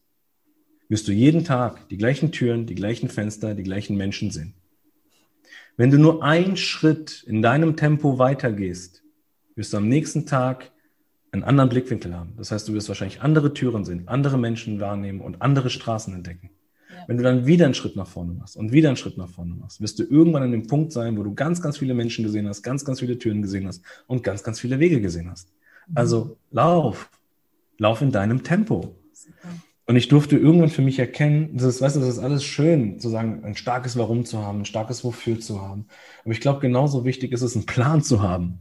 [0.89, 4.53] wirst du jeden Tag die gleichen Türen, die gleichen Fenster, die gleichen Menschen sehen.
[5.77, 9.03] Wenn du nur einen Schritt in deinem Tempo weitergehst,
[9.55, 10.71] wirst du am nächsten Tag
[11.31, 12.33] einen anderen Blickwinkel haben.
[12.37, 16.49] Das heißt, du wirst wahrscheinlich andere Türen sehen, andere Menschen wahrnehmen und andere Straßen entdecken.
[16.89, 17.03] Ja.
[17.07, 19.55] Wenn du dann wieder einen Schritt nach vorne machst und wieder einen Schritt nach vorne
[19.55, 22.47] machst, wirst du irgendwann an dem Punkt sein, wo du ganz, ganz viele Menschen gesehen
[22.47, 25.49] hast, ganz, ganz viele Türen gesehen hast und ganz, ganz viele Wege gesehen hast.
[25.87, 25.97] Mhm.
[25.97, 27.09] Also lauf,
[27.77, 28.95] lauf in deinem Tempo.
[29.11, 29.49] Super.
[29.87, 32.99] Und ich durfte irgendwann für mich erkennen, das ist, weißt du, das ist alles schön,
[32.99, 35.85] zu sagen, ein starkes Warum zu haben, ein starkes Wofür zu haben.
[36.23, 38.59] Aber ich glaube, genauso wichtig ist es, einen Plan zu haben.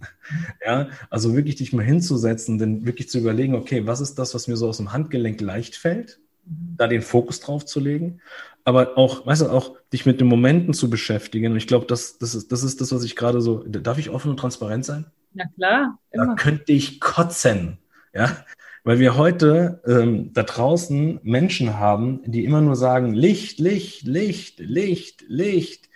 [0.65, 4.49] Ja, also wirklich dich mal hinzusetzen, denn wirklich zu überlegen, okay, was ist das, was
[4.49, 6.21] mir so aus dem Handgelenk leicht fällt?
[6.45, 6.75] Mhm.
[6.77, 8.21] Da den Fokus drauf zu legen.
[8.65, 11.53] Aber auch, weißt du, auch dich mit den Momenten zu beschäftigen.
[11.53, 14.11] Und ich glaube, das, das ist, das ist das, was ich gerade so, darf ich
[14.11, 15.07] offen und transparent sein?
[15.33, 15.99] Na klar.
[16.11, 16.27] Immer.
[16.27, 17.79] Da könnte ich kotzen.
[18.15, 18.45] Ja,
[18.85, 24.61] weil wir heute ähm, da draußen Menschen haben, die immer nur sagen, Licht, Licht, Licht,
[24.61, 25.89] Licht, Licht.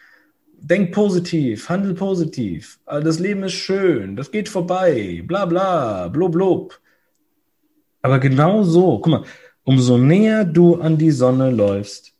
[0.60, 2.80] Denk positiv, handel positiv.
[2.86, 6.80] Das Leben ist schön, das geht vorbei, bla bla, blub blub.
[8.02, 9.24] Aber genau so, guck mal,
[9.62, 12.12] umso näher du an die Sonne läufst,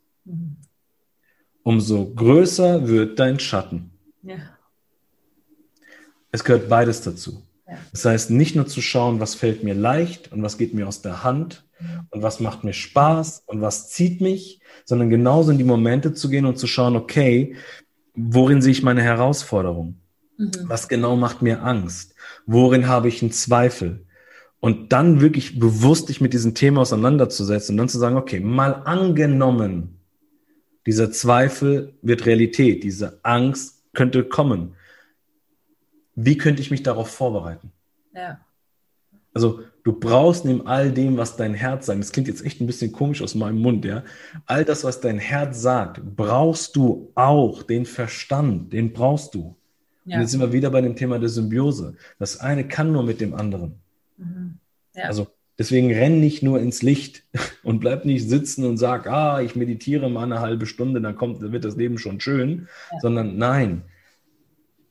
[1.65, 3.91] umso größer wird dein Schatten.
[4.23, 4.37] Ja.
[6.31, 7.43] Es gehört beides dazu.
[7.93, 11.03] Das heißt, nicht nur zu schauen, was fällt mir leicht und was geht mir aus
[11.03, 11.65] der Hand
[12.11, 16.31] und was macht mir Spaß und was zieht mich, sondern genauso in die Momente zu
[16.31, 17.57] gehen und zu schauen, okay,
[18.15, 19.97] worin sehe ich meine Herausforderung?
[20.39, 20.51] Mhm.
[20.63, 22.15] Was genau macht mir Angst?
[22.47, 24.07] Worin habe ich einen Zweifel?
[24.61, 28.73] Und dann wirklich bewusst dich mit diesem Thema auseinanderzusetzen und dann zu sagen, okay, mal
[28.73, 30.01] angenommen,
[30.87, 34.75] dieser Zweifel wird Realität, diese Angst könnte kommen
[36.21, 37.71] wie könnte ich mich darauf vorbereiten?
[38.13, 38.41] Ja.
[39.33, 42.67] Also du brauchst neben all dem, was dein Herz sagt, das klingt jetzt echt ein
[42.67, 44.03] bisschen komisch aus meinem Mund, ja.
[44.45, 49.57] All das, was dein Herz sagt, brauchst du auch den Verstand, den brauchst du.
[50.07, 50.17] Ja.
[50.17, 51.95] Und jetzt sind wir wieder bei dem Thema der Symbiose.
[52.19, 53.77] Das eine kann nur mit dem anderen.
[54.17, 54.59] Mhm.
[54.97, 55.05] Ja.
[55.05, 57.23] Also deswegen renn nicht nur ins Licht
[57.63, 61.43] und bleib nicht sitzen und sag, ah, ich meditiere mal eine halbe Stunde, dann kommt,
[61.45, 62.99] dann wird das Leben schon schön, ja.
[63.03, 63.85] sondern nein,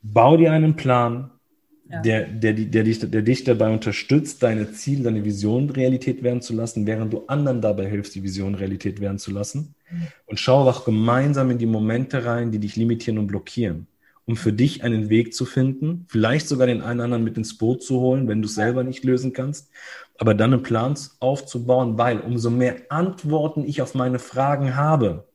[0.02, 1.30] bau dir einen Plan,
[1.90, 2.00] ja.
[2.02, 6.54] der, der, der, dich, der dich dabei unterstützt, deine Ziele, deine Vision Realität werden zu
[6.54, 9.74] lassen, während du anderen dabei hilfst, die Vision Realität werden zu lassen.
[9.90, 10.08] Mhm.
[10.26, 13.86] Und schau auch gemeinsam in die Momente rein, die dich limitieren und blockieren,
[14.26, 17.82] um für dich einen Weg zu finden, vielleicht sogar den einen anderen mit ins Boot
[17.82, 19.70] zu holen, wenn du es selber nicht lösen kannst,
[20.18, 25.26] aber dann einen Plan aufzubauen, weil umso mehr Antworten ich auf meine Fragen habe,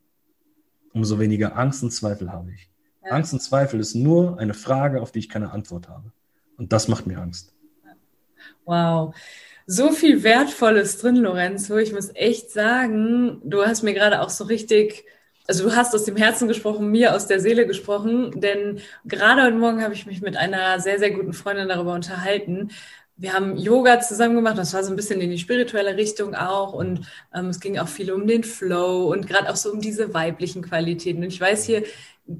[0.94, 2.70] umso weniger Angst und Zweifel habe ich.
[3.06, 3.12] Ja.
[3.12, 6.12] Angst und Zweifel ist nur eine Frage, auf die ich keine Antwort habe.
[6.58, 7.54] Und das macht mir Angst.
[8.66, 9.16] Wow.
[9.66, 11.78] So viel Wertvolles drin, Lorenzo.
[11.78, 15.06] Ich muss echt sagen, du hast mir gerade auch so richtig,
[15.48, 19.56] also du hast aus dem Herzen gesprochen, mir aus der Seele gesprochen, denn gerade heute
[19.56, 22.72] Morgen habe ich mich mit einer sehr, sehr guten Freundin darüber unterhalten,
[23.16, 26.74] wir haben Yoga zusammen gemacht, das war so ein bisschen in die spirituelle Richtung auch
[26.74, 27.02] und
[27.34, 30.64] ähm, es ging auch viel um den Flow und gerade auch so um diese weiblichen
[30.64, 31.22] Qualitäten.
[31.22, 31.84] Und ich weiß, hier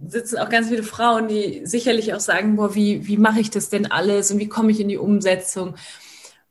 [0.08, 3.70] sitzen auch ganz viele Frauen, die sicherlich auch sagen, boah, wie, wie mache ich das
[3.70, 5.76] denn alles und wie komme ich in die Umsetzung?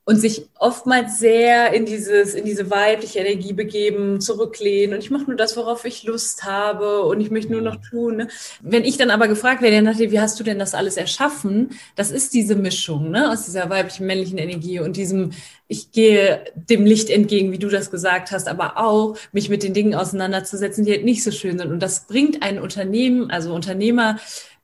[0.04, 5.24] Und sich oftmals sehr in dieses in diese weibliche Energie begeben, zurücklehnen und ich mache
[5.24, 8.16] nur das, worauf ich Lust habe und ich möchte nur noch tun.
[8.16, 8.28] Ne?
[8.60, 11.70] Wenn ich dann aber gefragt werde, Natalie, wie hast du denn das alles erschaffen?
[11.94, 13.30] Das ist diese Mischung ne?
[13.30, 15.30] aus dieser weiblichen männlichen Energie und diesem
[15.68, 19.72] ich gehe dem Licht entgegen, wie du das gesagt hast, aber auch mich mit den
[19.72, 24.18] Dingen auseinanderzusetzen, die halt nicht so schön sind und das bringt ein Unternehmen, also Unternehmer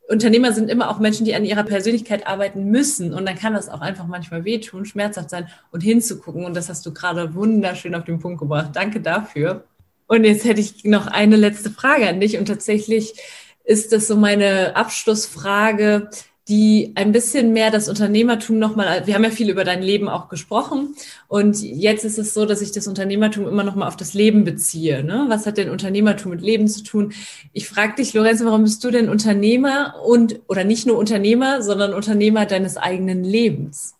[0.08, 3.12] Unternehmer sind immer auch Menschen, die an ihrer Persönlichkeit arbeiten müssen.
[3.12, 6.46] Und dann kann das auch einfach manchmal wehtun, schmerzhaft sein und hinzugucken.
[6.46, 8.70] Und das hast du gerade wunderschön auf den Punkt gebracht.
[8.72, 9.64] Danke dafür.
[10.06, 12.38] Und jetzt hätte ich noch eine letzte Frage an dich.
[12.38, 13.20] Und tatsächlich
[13.64, 16.08] ist das so meine Abschlussfrage
[16.48, 20.28] die ein bisschen mehr das Unternehmertum nochmal, wir haben ja viel über dein Leben auch
[20.28, 20.94] gesprochen
[21.26, 25.04] und jetzt ist es so, dass ich das Unternehmertum immer nochmal auf das Leben beziehe.
[25.04, 25.26] Ne?
[25.28, 27.12] Was hat denn Unternehmertum mit Leben zu tun?
[27.52, 31.92] Ich frage dich, Lorenzo, warum bist du denn Unternehmer und, oder nicht nur Unternehmer, sondern
[31.92, 33.94] Unternehmer deines eigenen Lebens?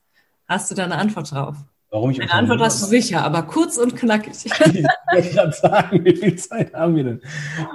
[0.47, 1.57] Hast du da eine Antwort drauf?
[1.91, 4.33] Warum ich Eine Antwort hast du sicher, aber kurz und knackig.
[4.45, 7.23] ich wollte gerade sagen, wie viel Zeit haben wir denn?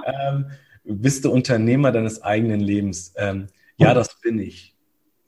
[0.04, 0.46] Ähm,
[0.84, 3.12] bist du Unternehmer deines eigenen Lebens?
[3.16, 3.46] Ähm,
[3.76, 4.74] ja, das bin ich.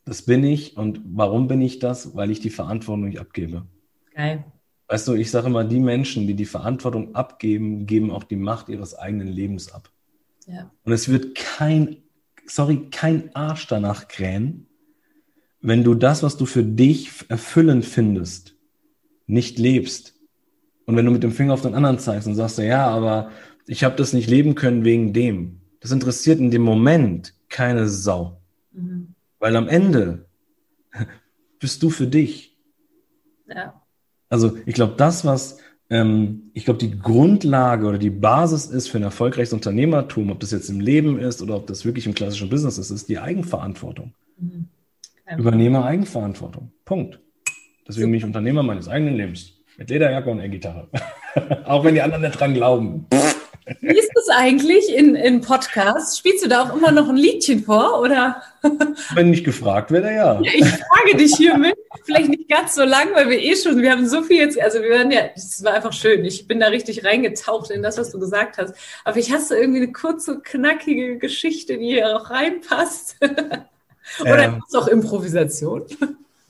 [0.04, 0.76] Das bin ich.
[0.76, 2.14] Und warum bin ich das?
[2.14, 3.66] Weil ich die Verantwortung nicht abgebe.
[4.14, 4.44] Geil.
[4.88, 8.68] Weißt du, ich sage immer, die Menschen, die die Verantwortung abgeben, geben auch die Macht
[8.68, 9.90] ihres eigenen Lebens ab.
[10.46, 10.70] Ja.
[10.84, 11.96] Und es wird kein,
[12.46, 14.66] sorry, kein Arsch danach krähen,
[15.60, 18.54] wenn du das, was du für dich erfüllend findest,
[19.26, 20.14] nicht lebst.
[20.84, 23.32] Und wenn du mit dem Finger auf den anderen zeigst und sagst, ja, aber
[23.66, 25.60] ich habe das nicht leben können wegen dem.
[25.80, 28.35] Das interessiert in dem Moment keine Sau.
[28.76, 29.14] Mhm.
[29.38, 30.26] Weil am Ende
[31.58, 32.56] bist du für dich.
[33.48, 33.80] Ja.
[34.28, 35.58] Also ich glaube, das, was
[35.88, 40.50] ähm, ich glaube, die Grundlage oder die Basis ist für ein erfolgreiches Unternehmertum, ob das
[40.50, 44.14] jetzt im Leben ist oder ob das wirklich im klassischen Business ist, ist die Eigenverantwortung.
[44.38, 44.68] Mhm.
[45.38, 46.72] Übernehme Eigenverantwortung.
[46.84, 47.20] Punkt.
[47.86, 49.52] Deswegen bin ich Unternehmer meines eigenen Lebens.
[49.76, 50.88] Mit Lederjacke und E-Gitarre.
[51.64, 53.06] Auch wenn die anderen nicht dran glauben.
[53.80, 56.18] Wie ist das eigentlich in, in Podcasts?
[56.18, 58.40] Spielst du da auch immer noch ein Liedchen vor, oder?
[59.14, 60.40] Wenn ich gefragt werde, ja.
[60.40, 60.52] ja.
[60.54, 64.06] Ich frage dich hiermit, vielleicht nicht ganz so lang, weil wir eh schon, wir haben
[64.06, 66.24] so viel jetzt, also wir werden ja, es war einfach schön.
[66.24, 68.74] Ich bin da richtig reingetaucht in das, was du gesagt hast.
[69.04, 73.16] Aber hast du irgendwie eine kurze, knackige Geschichte, die hier auch reinpasst.
[74.20, 75.84] oder ähm, ist auch Improvisation?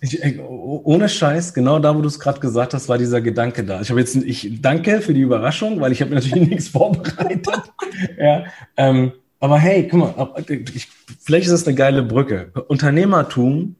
[0.00, 3.80] Ich, ohne Scheiß, genau da, wo du es gerade gesagt hast, war dieser Gedanke da.
[3.80, 7.48] Ich habe jetzt, ich danke für die Überraschung, weil ich habe natürlich nichts vorbereitet.
[8.18, 8.44] ja,
[8.76, 10.88] ähm, aber hey, guck mal, ich,
[11.20, 12.52] vielleicht ist das eine geile Brücke.
[12.68, 13.76] Unternehmertum,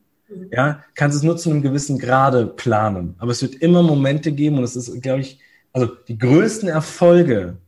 [0.51, 3.15] ja, kannst es nur zu einem gewissen Grade planen.
[3.19, 5.39] Aber es wird immer Momente geben und es ist, glaube ich,
[5.73, 7.59] also die größten Erfolge,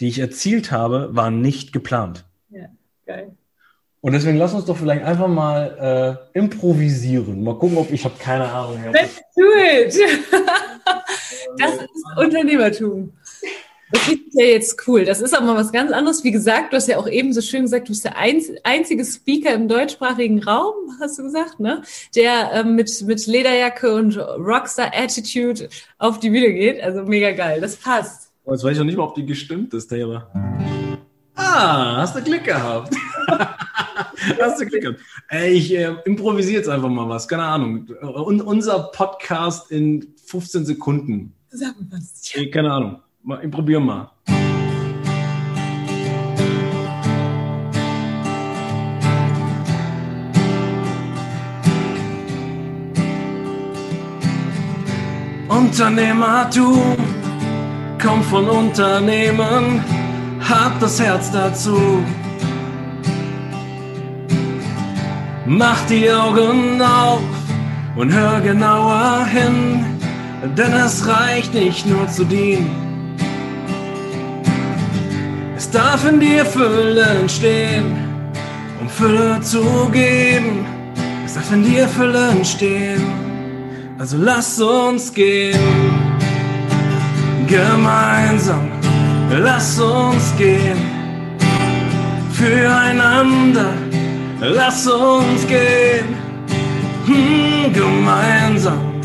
[0.00, 2.24] die ich erzielt habe, waren nicht geplant.
[2.50, 2.68] Ja,
[3.04, 3.32] geil.
[4.00, 7.42] Und deswegen lass uns doch vielleicht einfach mal äh, improvisieren.
[7.42, 8.80] Mal gucken, ob ich habe keine Ahnung.
[8.92, 9.98] Let's do it!
[11.58, 13.12] das ist Unternehmertum.
[13.90, 15.04] Das ist ja jetzt cool.
[15.04, 16.22] Das ist aber mal was ganz anderes.
[16.22, 19.52] Wie gesagt, du hast ja auch eben so schön gesagt, du bist der einzige Speaker
[19.54, 21.82] im deutschsprachigen Raum, hast du gesagt, ne?
[22.14, 26.80] Der ähm, mit, mit Lederjacke und Rockstar-Attitude auf die Bühne geht.
[26.82, 27.60] Also mega geil.
[27.60, 28.30] Das passt.
[28.48, 30.30] jetzt weiß ich noch nicht mal, ob die gestimmt ist, Taylor.
[31.34, 32.94] Ah, hast du Glück gehabt.
[34.40, 35.00] hast du Glück gehabt.
[35.28, 37.88] Ey, ich äh, improvisiere jetzt einfach mal was, keine Ahnung.
[38.02, 41.34] Und unser Podcast in 15 Sekunden.
[41.50, 42.32] Sag mal was.
[42.32, 42.40] Ja.
[42.40, 43.00] Ey, keine Ahnung.
[43.22, 44.10] Mal, probier mal.
[55.48, 56.96] Unternehmertum
[58.00, 59.82] kommt von Unternehmen
[60.48, 62.02] hab das Herz dazu.
[65.48, 67.22] Mach die Augen auf
[67.96, 69.84] und hör genauer hin,
[70.56, 72.70] denn es reicht nicht nur zu dienen.
[75.56, 77.96] Es darf in dir Fülle entstehen,
[78.80, 80.66] um Fülle zu geben.
[81.24, 83.02] Es darf in dir Fülle entstehen,
[83.98, 85.58] also lass uns gehen,
[87.46, 88.78] gemeinsam
[89.36, 90.78] lass uns gehen.
[92.32, 93.72] Füreinander,
[94.40, 96.16] lass uns gehen.
[97.06, 99.00] Hm, gemeinsam,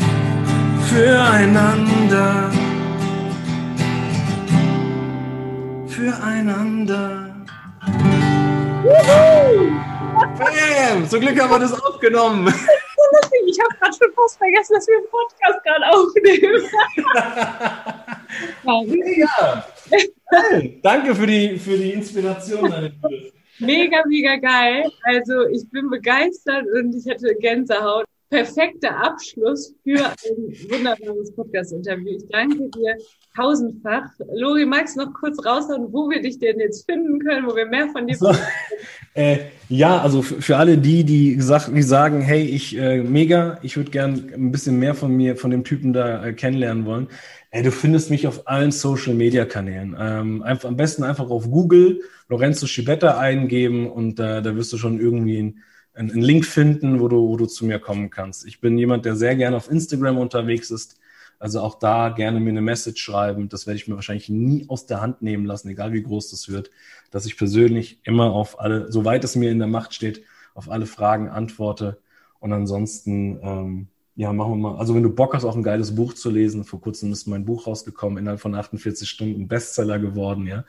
[0.88, 2.50] füreinander.
[5.88, 7.30] Füreinander.
[10.38, 11.08] Bam!
[11.08, 12.52] Zum Glück haben wir das aufgenommen.
[13.46, 16.62] Ich habe gerade schon fast vergessen, dass wir einen Podcast gerade aufnehmen.
[20.30, 22.92] Hey, danke für die, für die Inspiration.
[23.58, 24.90] Mega, mega geil.
[25.04, 32.16] Also ich bin begeistert und ich hatte Gänsehaut perfekter Abschluss für ein wunderbares Podcast-Interview.
[32.16, 32.96] Ich danke dir
[33.36, 34.08] tausendfach.
[34.32, 37.66] Lori, magst du noch kurz raushauen, wo wir dich denn jetzt finden können, wo wir
[37.66, 38.32] mehr von dir so,
[39.14, 39.38] äh,
[39.68, 43.92] Ja, also für alle die, die, gesagt, die sagen, hey, ich äh, mega, ich würde
[43.92, 47.08] gern ein bisschen mehr von mir, von dem Typen da äh, kennenlernen wollen.
[47.54, 49.96] Äh, du findest mich auf allen Social-Media-Kanälen.
[49.98, 54.76] Ähm, einfach, am besten einfach auf Google Lorenzo Schibetta eingeben und äh, da wirst du
[54.76, 55.62] schon irgendwie ein
[55.96, 58.44] einen Link finden, wo du, wo du zu mir kommen kannst.
[58.46, 60.98] Ich bin jemand, der sehr gerne auf Instagram unterwegs ist.
[61.38, 63.48] Also auch da gerne mir eine Message schreiben.
[63.48, 66.48] Das werde ich mir wahrscheinlich nie aus der Hand nehmen lassen, egal wie groß das
[66.48, 66.70] wird,
[67.12, 70.24] dass ich persönlich immer auf alle, soweit es mir in der Macht steht,
[70.54, 72.00] auf alle Fragen antworte.
[72.40, 74.76] Und ansonsten, ähm, ja, machen wir mal.
[74.78, 77.44] Also wenn du Bock hast, auch ein geiles Buch zu lesen, vor kurzem ist mein
[77.44, 80.64] Buch rausgekommen, innerhalb von 48 Stunden Bestseller geworden, ja.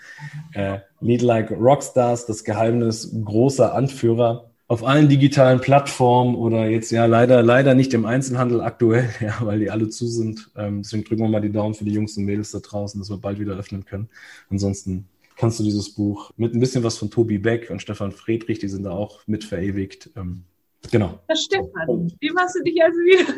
[0.53, 7.05] Äh, Lead Like Rockstars, das Geheimnis großer Anführer auf allen digitalen Plattformen oder jetzt ja
[7.05, 10.49] leider, leider nicht im Einzelhandel aktuell, ja, weil die alle zu sind.
[10.55, 13.09] Ähm, deswegen drücken wir mal die Daumen für die Jungs und Mädels da draußen, dass
[13.09, 14.09] wir bald wieder öffnen können.
[14.49, 18.59] Ansonsten kannst du dieses Buch mit ein bisschen was von Tobi Beck und Stefan Friedrich,
[18.59, 20.09] die sind da auch mit verewigt.
[20.15, 20.45] Ähm,
[20.91, 21.19] genau.
[21.27, 23.33] Das Stefan, wie machst du dich also wieder,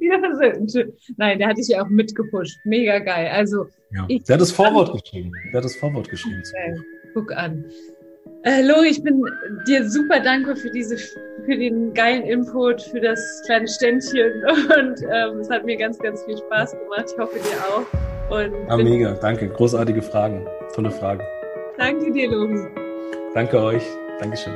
[0.00, 0.92] wieder versöhnt?
[1.16, 2.58] Nein, der hat dich ja auch mitgepusht.
[2.64, 3.28] Mega geil.
[3.32, 4.04] Also, ja.
[4.08, 5.32] ich, der hat das Vorwort geschrieben.
[5.52, 6.42] Der hat das Vorwort geschrieben.
[6.54, 6.80] Okay.
[7.14, 7.64] Guck an.
[8.42, 9.24] Äh, Lori, ich bin
[9.66, 15.40] dir super dankbar für diese, für den geilen Input, für das kleine Ständchen und ähm,
[15.40, 17.06] es hat mir ganz, ganz viel Spaß gemacht.
[17.12, 17.86] Ich hoffe dir auch.
[18.30, 19.48] Und ah, mega, danke.
[19.48, 20.46] Großartige Fragen.
[20.74, 21.22] Tolle Fragen.
[21.76, 22.68] Danke dir, Lori.
[23.34, 23.82] Danke euch.
[24.20, 24.54] Dankeschön.